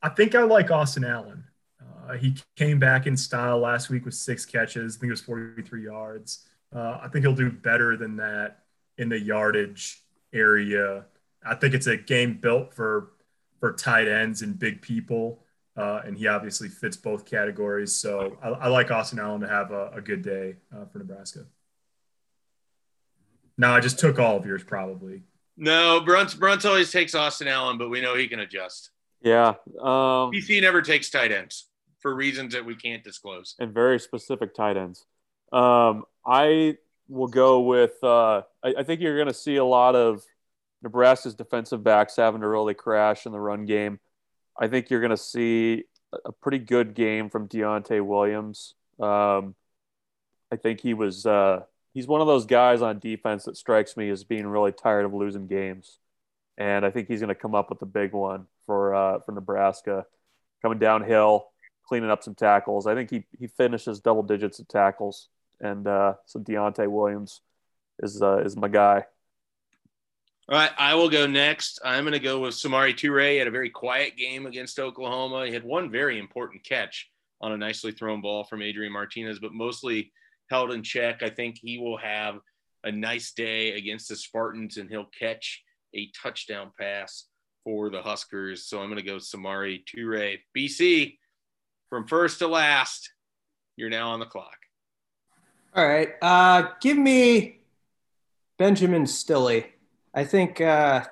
I 0.00 0.08
think 0.08 0.34
I 0.34 0.42
like 0.42 0.70
Austin 0.70 1.04
Allen. 1.04 1.44
Uh, 1.80 2.14
he 2.14 2.36
came 2.56 2.78
back 2.78 3.06
in 3.06 3.16
style 3.16 3.58
last 3.58 3.90
week 3.90 4.04
with 4.06 4.14
six 4.14 4.46
catches. 4.46 4.96
I 4.96 5.00
think 5.00 5.08
it 5.08 5.12
was 5.12 5.20
43 5.20 5.84
yards. 5.84 6.46
Uh, 6.74 6.98
I 7.02 7.08
think 7.08 7.24
he'll 7.24 7.34
do 7.34 7.50
better 7.50 7.96
than 7.96 8.16
that 8.16 8.60
in 8.96 9.10
the 9.10 9.20
yardage 9.20 10.02
area. 10.32 11.04
I 11.44 11.54
think 11.54 11.74
it's 11.74 11.86
a 11.86 11.96
game 11.96 12.38
built 12.38 12.72
for 12.72 13.12
for 13.60 13.72
tight 13.72 14.08
ends 14.08 14.42
and 14.42 14.58
big 14.58 14.80
people. 14.80 15.42
Uh, 15.76 16.00
and 16.06 16.16
he 16.16 16.26
obviously 16.26 16.68
fits 16.68 16.96
both 16.96 17.26
categories. 17.26 17.94
So 17.94 18.38
I, 18.42 18.48
I 18.48 18.68
like 18.68 18.90
Austin 18.90 19.18
Allen 19.18 19.42
to 19.42 19.48
have 19.48 19.70
a, 19.70 19.90
a 19.94 20.00
good 20.00 20.22
day 20.22 20.56
uh, 20.74 20.86
for 20.86 20.98
Nebraska. 20.98 21.44
Now 23.58 23.74
I 23.74 23.80
just 23.80 23.98
took 23.98 24.18
all 24.18 24.36
of 24.36 24.46
yours 24.46 24.64
probably. 24.64 25.22
No, 25.56 26.00
Brunt 26.00 26.38
Brunt 26.38 26.64
always 26.64 26.92
takes 26.92 27.14
Austin 27.14 27.48
Allen, 27.48 27.78
but 27.78 27.88
we 27.88 28.00
know 28.00 28.14
he 28.14 28.28
can 28.28 28.40
adjust. 28.40 28.90
Yeah. 29.22 29.54
Um, 29.80 30.30
BC 30.30 30.60
never 30.60 30.82
takes 30.82 31.10
tight 31.10 31.32
ends 31.32 31.68
for 32.00 32.14
reasons 32.14 32.52
that 32.54 32.64
we 32.64 32.76
can't 32.76 33.02
disclose. 33.02 33.54
and 33.58 33.72
very 33.72 33.98
specific 33.98 34.54
tight 34.54 34.76
ends. 34.76 35.06
Um, 35.52 36.04
I 36.26 36.76
will 37.08 37.28
go 37.28 37.60
with. 37.60 37.94
Uh, 38.02 38.42
I, 38.62 38.74
I 38.78 38.82
think 38.82 39.00
you're 39.00 39.16
going 39.16 39.28
to 39.28 39.34
see 39.34 39.56
a 39.56 39.64
lot 39.64 39.96
of 39.96 40.22
Nebraska's 40.82 41.34
defensive 41.34 41.82
backs 41.82 42.16
having 42.16 42.42
to 42.42 42.48
really 42.48 42.74
crash 42.74 43.26
in 43.26 43.32
the 43.32 43.40
run 43.40 43.64
game. 43.64 43.98
I 44.58 44.68
think 44.68 44.90
you're 44.90 45.00
going 45.00 45.10
to 45.10 45.16
see 45.16 45.84
a 46.24 46.32
pretty 46.32 46.58
good 46.58 46.94
game 46.94 47.30
from 47.30 47.48
Deontai 47.48 48.04
Williams. 48.04 48.74
Um, 49.00 49.54
I 50.52 50.56
think 50.56 50.80
he 50.80 50.94
was. 50.94 51.24
Uh, 51.26 51.62
he's 51.96 52.06
one 52.06 52.20
of 52.20 52.26
those 52.26 52.44
guys 52.44 52.82
on 52.82 52.98
defense 52.98 53.44
that 53.44 53.56
strikes 53.56 53.96
me 53.96 54.10
as 54.10 54.22
being 54.22 54.46
really 54.46 54.70
tired 54.70 55.06
of 55.06 55.14
losing 55.14 55.46
games, 55.46 55.98
and 56.58 56.84
I 56.84 56.90
think 56.90 57.08
he's 57.08 57.20
going 57.20 57.28
to 57.28 57.34
come 57.34 57.54
up 57.54 57.70
with 57.70 57.80
a 57.80 57.86
big 57.86 58.12
one 58.12 58.46
for 58.66 58.94
uh, 58.94 59.20
for 59.20 59.32
Nebraska, 59.32 60.04
coming 60.60 60.78
downhill, 60.78 61.48
cleaning 61.88 62.10
up 62.10 62.22
some 62.22 62.34
tackles. 62.34 62.86
I 62.86 62.94
think 62.94 63.10
he 63.10 63.24
he 63.38 63.46
finishes 63.46 63.98
double 64.00 64.22
digits 64.22 64.58
of 64.58 64.68
tackles, 64.68 65.28
and 65.58 65.86
uh, 65.86 66.14
so 66.26 66.38
Deontai 66.38 66.86
Williams 66.86 67.40
is 68.02 68.20
uh, 68.20 68.42
is 68.44 68.56
my 68.56 68.68
guy. 68.68 69.04
All 70.48 70.58
right, 70.58 70.70
I 70.78 70.94
will 70.94 71.08
go 71.08 71.26
next. 71.26 71.80
I'm 71.82 72.04
going 72.04 72.12
to 72.12 72.20
go 72.20 72.40
with 72.40 72.54
Samori 72.54 72.94
Toure. 72.94 73.32
He 73.32 73.38
had 73.38 73.48
a 73.48 73.50
very 73.50 73.70
quiet 73.70 74.16
game 74.16 74.44
against 74.44 74.78
Oklahoma. 74.78 75.46
He 75.46 75.52
had 75.52 75.64
one 75.64 75.90
very 75.90 76.20
important 76.20 76.62
catch 76.62 77.10
on 77.40 77.52
a 77.52 77.56
nicely 77.56 77.90
thrown 77.90 78.20
ball 78.20 78.44
from 78.44 78.62
Adrian 78.62 78.92
Martinez, 78.92 79.40
but 79.40 79.52
mostly 79.52 80.12
held 80.50 80.72
in 80.72 80.82
check. 80.82 81.22
I 81.22 81.30
think 81.30 81.58
he 81.60 81.78
will 81.78 81.98
have 81.98 82.38
a 82.84 82.92
nice 82.92 83.32
day 83.32 83.72
against 83.72 84.08
the 84.08 84.16
Spartans 84.16 84.76
and 84.76 84.88
he'll 84.88 85.10
catch 85.18 85.62
a 85.94 86.10
touchdown 86.22 86.70
pass 86.78 87.26
for 87.64 87.90
the 87.90 88.00
Huskers. 88.00 88.66
So 88.66 88.80
I'm 88.80 88.88
going 88.88 89.02
to 89.02 89.02
go 89.02 89.16
Samori 89.16 89.82
Toure. 89.84 90.38
BC, 90.56 91.18
from 91.90 92.06
first 92.06 92.38
to 92.38 92.46
last, 92.46 93.10
you're 93.76 93.90
now 93.90 94.10
on 94.10 94.20
the 94.20 94.26
clock. 94.26 94.56
All 95.74 95.86
right. 95.86 96.10
Uh, 96.22 96.68
give 96.80 96.96
me 96.96 97.58
Benjamin 98.58 99.04
Stille. 99.06 99.64
I 100.14 100.24
think, 100.24 100.60
uh, 100.60 101.04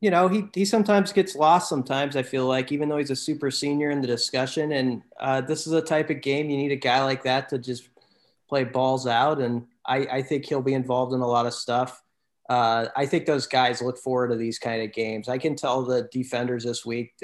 you 0.00 0.10
know, 0.10 0.28
he, 0.28 0.44
he 0.54 0.64
sometimes 0.64 1.12
gets 1.12 1.34
lost 1.34 1.68
sometimes, 1.68 2.16
I 2.16 2.22
feel 2.22 2.46
like, 2.46 2.70
even 2.70 2.88
though 2.88 2.98
he's 2.98 3.10
a 3.10 3.16
super 3.16 3.50
senior 3.50 3.90
in 3.90 4.00
the 4.00 4.06
discussion. 4.06 4.72
And 4.72 5.02
uh, 5.18 5.40
this 5.40 5.66
is 5.66 5.72
a 5.72 5.82
type 5.82 6.10
of 6.10 6.20
game 6.20 6.48
you 6.48 6.56
need 6.56 6.72
a 6.72 6.76
guy 6.76 7.02
like 7.02 7.24
that 7.24 7.48
to 7.48 7.58
just 7.58 7.89
play 8.50 8.64
balls 8.64 9.06
out. 9.06 9.40
And 9.40 9.66
I, 9.86 9.98
I 9.98 10.22
think 10.22 10.44
he'll 10.44 10.60
be 10.60 10.74
involved 10.74 11.14
in 11.14 11.20
a 11.20 11.26
lot 11.26 11.46
of 11.46 11.54
stuff. 11.54 12.02
Uh, 12.50 12.88
I 12.96 13.06
think 13.06 13.24
those 13.24 13.46
guys 13.46 13.80
look 13.80 13.96
forward 13.96 14.28
to 14.28 14.36
these 14.36 14.58
kind 14.58 14.82
of 14.82 14.92
games. 14.92 15.28
I 15.28 15.38
can 15.38 15.54
tell 15.54 15.84
the 15.84 16.08
defenders 16.12 16.64
this 16.64 16.84
week 16.84 17.14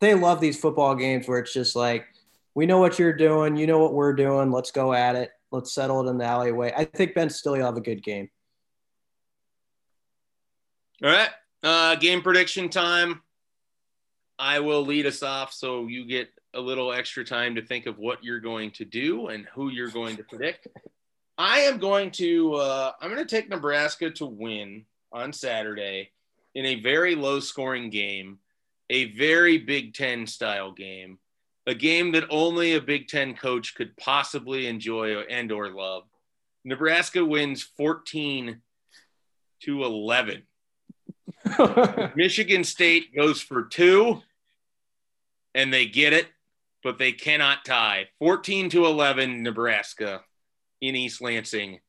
they 0.00 0.14
love 0.14 0.40
these 0.40 0.58
football 0.58 0.94
games 0.94 1.28
where 1.28 1.38
it's 1.38 1.52
just 1.52 1.76
like, 1.76 2.06
we 2.54 2.64
know 2.64 2.78
what 2.78 2.98
you're 2.98 3.12
doing, 3.12 3.56
you 3.56 3.66
know 3.66 3.78
what 3.78 3.92
we're 3.92 4.14
doing, 4.14 4.50
let's 4.50 4.70
go 4.70 4.94
at 4.94 5.14
it, 5.14 5.30
let's 5.52 5.74
settle 5.74 6.04
it 6.06 6.10
in 6.10 6.16
the 6.16 6.24
alleyway. 6.24 6.72
I 6.74 6.86
think 6.86 7.14
Ben 7.14 7.28
Stille 7.28 7.52
will 7.52 7.66
have 7.66 7.76
a 7.76 7.82
good 7.82 8.02
game. 8.02 8.30
All 11.04 11.10
right, 11.10 11.28
uh, 11.62 11.96
game 11.96 12.22
prediction 12.22 12.70
time. 12.70 13.20
I 14.38 14.60
will 14.60 14.86
lead 14.86 15.04
us 15.04 15.22
off 15.22 15.52
so 15.52 15.86
you 15.86 16.06
get 16.06 16.30
a 16.54 16.60
little 16.60 16.92
extra 16.92 17.24
time 17.24 17.54
to 17.54 17.62
think 17.62 17.86
of 17.86 17.98
what 17.98 18.24
you're 18.24 18.40
going 18.40 18.70
to 18.72 18.84
do 18.84 19.28
and 19.28 19.46
who 19.54 19.70
you're 19.70 19.90
going 19.90 20.16
to 20.16 20.24
predict. 20.24 20.66
I 21.38 21.60
am 21.60 21.78
going 21.78 22.10
to 22.12 22.54
uh, 22.54 22.92
I'm 23.00 23.10
going 23.10 23.26
to 23.26 23.36
take 23.36 23.48
Nebraska 23.48 24.10
to 24.10 24.26
win 24.26 24.84
on 25.12 25.32
Saturday 25.32 26.10
in 26.54 26.66
a 26.66 26.80
very 26.80 27.14
low 27.14 27.40
scoring 27.40 27.90
game, 27.90 28.38
a 28.88 29.12
very 29.12 29.58
Big 29.58 29.94
10 29.94 30.26
style 30.26 30.72
game, 30.72 31.18
a 31.66 31.74
game 31.74 32.12
that 32.12 32.24
only 32.30 32.74
a 32.74 32.80
Big 32.80 33.08
10 33.08 33.34
coach 33.34 33.74
could 33.74 33.96
possibly 33.96 34.66
enjoy 34.66 35.20
and 35.20 35.52
or 35.52 35.70
love. 35.70 36.04
Nebraska 36.64 37.24
wins 37.24 37.62
14 37.62 38.60
to 39.62 39.84
11. 39.84 40.42
Michigan 42.16 42.64
State 42.64 43.14
goes 43.14 43.40
for 43.40 43.64
2 43.64 44.20
and 45.54 45.72
they 45.72 45.86
get 45.86 46.12
it, 46.12 46.26
but 46.82 46.98
they 46.98 47.12
cannot 47.12 47.64
tie. 47.64 48.08
14 48.18 48.70
to 48.70 48.86
11 48.86 49.42
Nebraska 49.42 50.22
in 50.80 50.96
East 50.96 51.20
Lansing. 51.20 51.80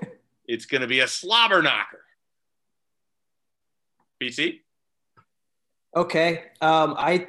it's 0.46 0.66
going 0.66 0.82
to 0.82 0.88
be 0.88 1.00
a 1.00 1.08
slobber 1.08 1.62
knocker. 1.62 2.04
BC? 4.22 4.60
Okay. 5.96 6.44
Um, 6.60 6.94
I 6.98 7.28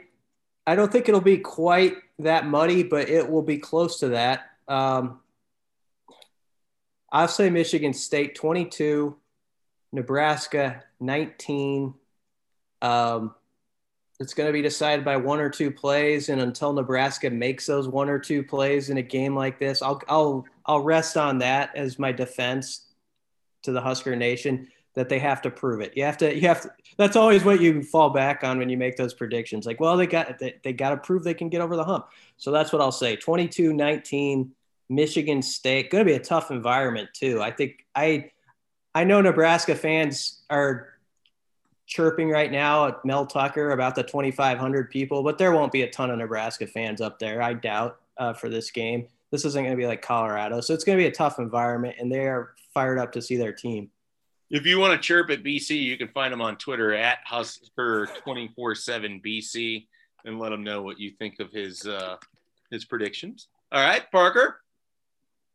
I 0.67 0.75
don't 0.75 0.91
think 0.91 1.10
it'll 1.10 1.21
be 1.21 1.38
quite 1.38 1.95
that 2.19 2.45
muddy, 2.45 2.84
but 2.84 3.10
it 3.10 3.29
will 3.29 3.41
be 3.41 3.57
close 3.57 3.99
to 3.99 4.10
that. 4.10 4.51
Um, 4.67 5.19
I'll 7.12 7.27
say 7.27 7.49
Michigan 7.49 7.93
State 7.93 8.36
22, 8.36 9.15
Nebraska 9.91 10.84
19. 10.99 11.93
Um, 12.81 13.36
it's 14.21 14.34
going 14.34 14.47
to 14.47 14.53
be 14.53 14.62
decided 14.62 15.03
by 15.03 15.17
one 15.17 15.39
or 15.39 15.49
two 15.49 15.71
plays, 15.71 16.29
and 16.29 16.41
until 16.41 16.73
Nebraska 16.73 17.29
makes 17.29 17.65
those 17.65 17.88
one 17.88 18.07
or 18.10 18.19
two 18.19 18.43
plays 18.43 18.89
in 18.89 18.97
a 18.97 19.01
game 19.01 19.36
like 19.36 19.60
this, 19.60 19.81
I'll 19.81 20.01
I'll 20.07 20.45
I'll 20.65 20.79
rest 20.81 21.17
on 21.17 21.39
that 21.39 21.75
as 21.75 21.97
my 21.97 22.12
defense 22.12 22.88
to 23.63 23.71
the 23.71 23.81
Husker 23.81 24.15
Nation 24.15 24.67
that 24.93 25.10
they 25.10 25.19
have 25.19 25.41
to 25.41 25.49
prove 25.49 25.81
it. 25.81 25.93
You 25.95 26.03
have 26.03 26.17
to 26.17 26.36
you 26.36 26.47
have 26.47 26.62
to 26.62 26.71
that's 26.97 27.15
always 27.15 27.43
what 27.43 27.62
you 27.62 27.81
fall 27.81 28.12
back 28.12 28.43
on 28.43 28.60
when 28.60 28.69
you 28.69 28.77
make 28.77 28.95
those 28.95 29.13
predictions. 29.13 29.65
Like, 29.65 29.79
well, 29.79 29.97
they 29.97 30.07
got 30.07 30.38
they, 30.38 30.55
they 30.63 30.73
got 30.73 30.91
to 30.91 30.97
prove 30.97 31.23
they 31.23 31.34
can 31.34 31.49
get 31.49 31.62
over 31.62 31.75
the 31.75 31.84
hump. 31.84 32.07
So 32.38 32.51
that's 32.51 32.71
what 32.71 32.81
I'll 32.81 32.91
say. 32.91 33.17
22-19 33.17 34.49
Michigan 34.89 35.41
State. 35.41 35.89
Going 35.89 36.05
to 36.05 36.10
be 36.10 36.15
a 36.15 36.19
tough 36.19 36.51
environment 36.51 37.10
too. 37.13 37.41
I 37.41 37.51
think 37.51 37.86
I 37.95 38.31
I 38.93 39.03
know 39.03 39.21
Nebraska 39.21 39.73
fans 39.73 40.43
are 40.49 40.89
chirping 41.91 42.30
right 42.30 42.51
now 42.54 42.88
at 42.88 43.04
Mel 43.04 43.25
Tucker 43.25 43.71
about 43.71 43.95
the 43.95 44.04
2,500 44.04 44.89
people, 44.89 45.23
but 45.23 45.38
there 45.38 45.51
won't 45.51 45.73
be 45.73 45.82
a 45.82 45.89
ton 45.89 46.10
of 46.10 46.17
Nebraska 46.17 46.65
fans 46.65 47.01
up 47.01 47.19
there, 47.19 47.41
I 47.41 47.54
doubt, 47.54 47.99
uh, 48.17 48.32
for 48.32 48.47
this 48.47 48.71
game. 48.71 49.10
This 49.30 49.43
isn't 49.43 49.62
going 49.62 49.75
to 49.75 49.77
be 49.77 49.86
like 49.86 50.01
Colorado. 50.01 50.62
So 50.62 50.73
it's 50.73 50.86
going 50.86 50.97
to 50.97 51.04
be 51.04 51.08
a 51.08 51.12
tough 51.12 51.38
environment, 51.38 51.97
and 51.99 52.10
they 52.10 52.27
are 52.27 52.54
fired 52.73 52.97
up 52.97 53.12
to 53.12 53.21
see 53.21 53.36
their 53.36 53.51
team. 53.51 53.91
If 54.49 54.65
you 54.65 54.80
want 54.80 54.93
to 54.93 54.99
chirp 55.06 55.30
at 55.32 55.43
BC, 55.43 55.84
you 55.84 55.97
can 55.97 56.08
find 56.08 56.32
them 56.32 56.41
on 56.41 56.56
Twitter 56.56 56.93
at 56.93 57.17
Husker247BC 57.30 59.88
and 60.23 60.39
let 60.39 60.51
them 60.51 60.63
know 60.63 60.82
what 60.82 60.97
you 60.97 61.12
think 61.12 61.41
of 61.41 61.51
his 61.51 61.86
uh, 61.86 62.15
his 62.69 62.86
predictions. 62.86 63.49
All 63.71 63.84
right, 63.84 64.10
Parker. 64.12 64.62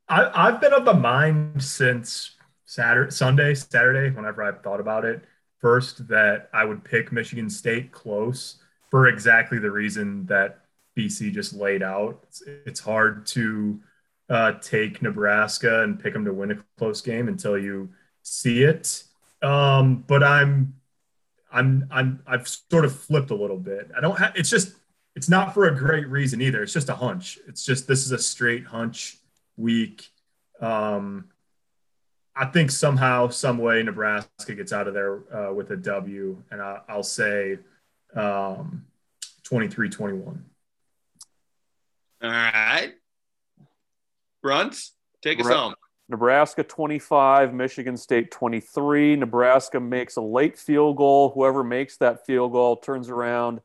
I, 0.08 0.30
I've 0.34 0.60
been 0.60 0.74
of 0.74 0.84
the 0.84 0.94
mind 0.94 1.62
since 1.62 2.32
Saturday, 2.66 3.10
Sunday, 3.10 3.54
Saturday, 3.54 4.14
whenever 4.14 4.42
I've 4.42 4.62
thought 4.62 4.80
about 4.80 5.06
it 5.06 5.24
first 5.60 6.08
that 6.08 6.48
I 6.52 6.64
would 6.64 6.84
pick 6.84 7.12
Michigan 7.12 7.50
State 7.50 7.92
close 7.92 8.56
for 8.90 9.08
exactly 9.08 9.58
the 9.58 9.70
reason 9.70 10.26
that 10.26 10.60
BC 10.96 11.32
just 11.32 11.54
laid 11.54 11.82
out. 11.82 12.20
It's, 12.28 12.42
it's 12.64 12.80
hard 12.80 13.26
to 13.26 13.80
uh, 14.28 14.52
take 14.60 15.02
Nebraska 15.02 15.82
and 15.82 16.00
pick 16.00 16.12
them 16.12 16.24
to 16.24 16.32
win 16.32 16.52
a 16.52 16.58
close 16.78 17.00
game 17.00 17.28
until 17.28 17.58
you 17.58 17.90
see 18.22 18.62
it. 18.62 19.04
Um, 19.42 20.04
but 20.06 20.22
I'm, 20.22 20.74
I'm, 21.52 21.86
I'm, 21.90 22.22
I've 22.26 22.48
sort 22.48 22.84
of 22.84 22.98
flipped 22.98 23.30
a 23.30 23.34
little 23.34 23.58
bit. 23.58 23.90
I 23.96 24.00
don't 24.00 24.18
have. 24.18 24.34
It's 24.36 24.50
just, 24.50 24.74
it's 25.14 25.28
not 25.28 25.54
for 25.54 25.66
a 25.66 25.74
great 25.74 26.08
reason 26.08 26.40
either. 26.40 26.62
It's 26.62 26.72
just 26.72 26.88
a 26.88 26.94
hunch. 26.94 27.38
It's 27.48 27.64
just 27.64 27.86
this 27.86 28.04
is 28.04 28.12
a 28.12 28.18
straight 28.18 28.64
hunch 28.64 29.18
week. 29.56 30.08
Um, 30.60 31.28
I 32.38 32.44
think 32.44 32.70
somehow, 32.70 33.28
some 33.28 33.56
way, 33.56 33.82
Nebraska 33.82 34.54
gets 34.54 34.70
out 34.70 34.86
of 34.86 34.92
there 34.92 35.20
uh, 35.34 35.54
with 35.54 35.70
a 35.70 35.76
W, 35.76 36.36
and 36.50 36.60
I, 36.60 36.80
will 36.94 37.02
say 37.02 37.58
um, 38.14 38.84
23-21. 39.44 40.38
All 42.22 42.30
right, 42.30 42.92
Bruns, 44.42 44.92
take 45.22 45.40
us 45.40 45.48
home. 45.48 45.74
Nebraska 46.10 46.62
25, 46.62 47.54
Michigan 47.54 47.96
State 47.96 48.30
23. 48.30 49.16
Nebraska 49.16 49.80
makes 49.80 50.16
a 50.16 50.20
late 50.20 50.58
field 50.58 50.98
goal. 50.98 51.30
Whoever 51.30 51.64
makes 51.64 51.96
that 51.96 52.26
field 52.26 52.52
goal 52.52 52.76
turns 52.76 53.08
around, 53.08 53.60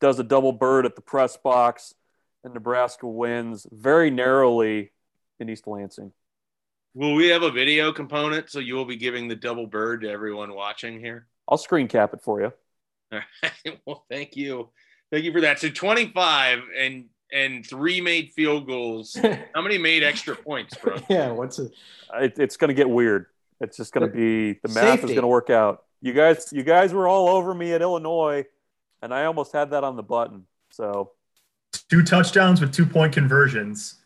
does 0.00 0.18
a 0.18 0.24
double 0.24 0.52
bird 0.52 0.86
at 0.86 0.96
the 0.96 1.02
press 1.02 1.36
box, 1.36 1.94
and 2.42 2.54
Nebraska 2.54 3.06
wins 3.06 3.66
very 3.70 4.10
narrowly 4.10 4.92
in 5.38 5.50
East 5.50 5.66
Lansing. 5.66 6.12
Will 6.96 7.14
we 7.14 7.28
have 7.28 7.42
a 7.42 7.50
video 7.50 7.92
component 7.92 8.48
so 8.48 8.58
you 8.58 8.74
will 8.74 8.86
be 8.86 8.96
giving 8.96 9.28
the 9.28 9.36
double 9.36 9.66
bird 9.66 10.00
to 10.00 10.08
everyone 10.08 10.54
watching 10.54 10.98
here? 10.98 11.26
I'll 11.46 11.58
screen 11.58 11.88
cap 11.88 12.14
it 12.14 12.22
for 12.22 12.40
you. 12.40 12.52
All 13.12 13.20
right. 13.42 13.78
Well, 13.86 14.06
thank 14.10 14.34
you. 14.34 14.70
Thank 15.12 15.24
you 15.24 15.32
for 15.32 15.42
that. 15.42 15.60
So 15.60 15.68
25 15.68 16.60
and 16.74 17.04
and 17.30 17.66
three 17.66 18.00
made 18.00 18.32
field 18.32 18.66
goals. 18.66 19.14
How 19.54 19.60
many 19.60 19.76
made 19.76 20.04
extra 20.04 20.34
points, 20.34 20.74
bro? 20.78 20.96
yeah, 21.10 21.32
what's 21.32 21.58
it? 21.58 21.70
it 22.14 22.38
it's 22.38 22.56
going 22.56 22.68
to 22.68 22.74
get 22.74 22.88
weird. 22.88 23.26
It's 23.60 23.76
just 23.76 23.92
going 23.92 24.10
to 24.10 24.16
be 24.16 24.58
the 24.62 24.68
math 24.68 25.00
Safety. 25.00 25.08
is 25.08 25.10
going 25.10 25.20
to 25.20 25.28
work 25.28 25.50
out. 25.50 25.84
You 26.00 26.14
guys, 26.14 26.50
you 26.50 26.62
guys 26.62 26.94
were 26.94 27.06
all 27.06 27.28
over 27.28 27.54
me 27.54 27.74
at 27.74 27.82
Illinois, 27.82 28.46
and 29.02 29.12
I 29.12 29.26
almost 29.26 29.52
had 29.52 29.72
that 29.72 29.84
on 29.84 29.96
the 29.96 30.02
button. 30.02 30.46
So 30.70 31.12
two 31.90 32.02
touchdowns 32.02 32.62
with 32.62 32.72
two 32.72 32.86
point 32.86 33.12
conversions 33.12 33.96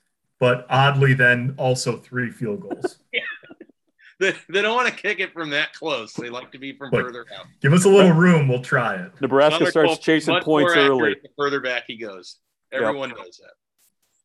but 0.41 0.67
oddly, 0.71 1.15
then 1.15 1.55
also 1.59 1.97
three 1.99 2.31
field 2.31 2.63
goals. 2.63 2.99
yeah. 3.13 3.21
They, 4.19 4.35
they 4.49 4.61
don't 4.61 4.75
want 4.75 4.89
to 4.89 4.95
kick 4.95 5.21
it 5.21 5.33
from 5.33 5.51
that 5.51 5.73
close. 5.73 6.13
They 6.13 6.29
like 6.29 6.53
to 6.53 6.59
be 6.59 6.77
from 6.77 6.91
but 6.91 7.03
further 7.03 7.25
out. 7.35 7.47
Give 7.63 7.73
us 7.73 7.85
a 7.85 7.89
little 7.89 8.13
room. 8.13 8.49
We'll 8.49 8.61
try 8.61 8.97
it. 8.97 9.13
Nebraska 9.21 9.57
Another 9.57 9.71
starts 9.71 9.99
chasing 9.99 10.41
points 10.41 10.75
early. 10.77 11.15
The 11.23 11.29
further 11.39 11.61
back 11.61 11.85
he 11.87 11.97
goes. 11.97 12.37
Everyone 12.73 13.11
yep. 13.11 13.19
knows 13.19 13.41
that. 13.43 13.53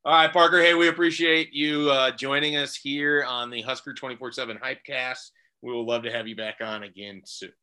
All 0.03 0.13
right, 0.13 0.31
Parker. 0.31 0.61
Hey, 0.61 0.73
we 0.73 0.87
appreciate 0.87 1.53
you 1.53 1.89
uh, 1.89 2.11
joining 2.11 2.57
us 2.57 2.75
here 2.75 3.23
on 3.23 3.49
the 3.49 3.61
Husker 3.61 3.93
24 3.93 4.33
7 4.33 4.57
Hypecast. 4.57 5.31
We 5.61 5.71
will 5.71 5.85
love 5.85 6.03
to 6.03 6.11
have 6.11 6.27
you 6.27 6.35
back 6.35 6.57
on 6.61 6.83
again 6.83 7.21
soon. 7.25 7.53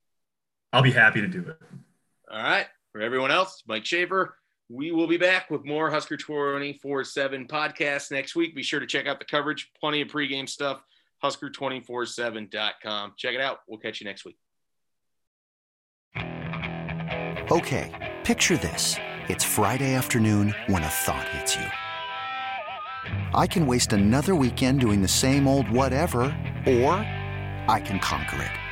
I'll 0.72 0.82
be 0.82 0.90
happy 0.90 1.20
to 1.20 1.28
do 1.28 1.40
it. 1.40 1.56
All 2.30 2.42
right. 2.42 2.66
For 2.92 3.00
everyone 3.00 3.30
else, 3.30 3.62
Mike 3.66 3.84
Schaefer, 3.84 4.36
we 4.72 4.90
will 4.90 5.06
be 5.06 5.18
back 5.18 5.50
with 5.50 5.66
more 5.66 5.90
Husker 5.90 6.16
24 6.16 7.04
7 7.04 7.46
podcasts 7.46 8.10
next 8.10 8.34
week. 8.34 8.56
Be 8.56 8.62
sure 8.62 8.80
to 8.80 8.86
check 8.86 9.06
out 9.06 9.18
the 9.18 9.26
coverage, 9.26 9.70
plenty 9.78 10.00
of 10.00 10.08
pregame 10.08 10.48
stuff, 10.48 10.82
husker247.com. 11.22 13.12
Check 13.18 13.34
it 13.34 13.40
out. 13.40 13.58
We'll 13.68 13.78
catch 13.78 14.00
you 14.00 14.06
next 14.06 14.24
week. 14.24 14.38
Okay, 17.50 18.14
picture 18.24 18.56
this. 18.56 18.96
It's 19.28 19.44
Friday 19.44 19.94
afternoon 19.94 20.54
when 20.68 20.82
a 20.82 20.88
thought 20.88 21.28
hits 21.28 21.54
you. 21.54 21.66
I 23.34 23.46
can 23.46 23.66
waste 23.66 23.92
another 23.92 24.34
weekend 24.34 24.80
doing 24.80 25.02
the 25.02 25.08
same 25.08 25.46
old 25.46 25.70
whatever, 25.70 26.22
or 26.66 26.94
I 27.68 27.82
can 27.84 27.98
conquer 27.98 28.42
it. 28.42 28.71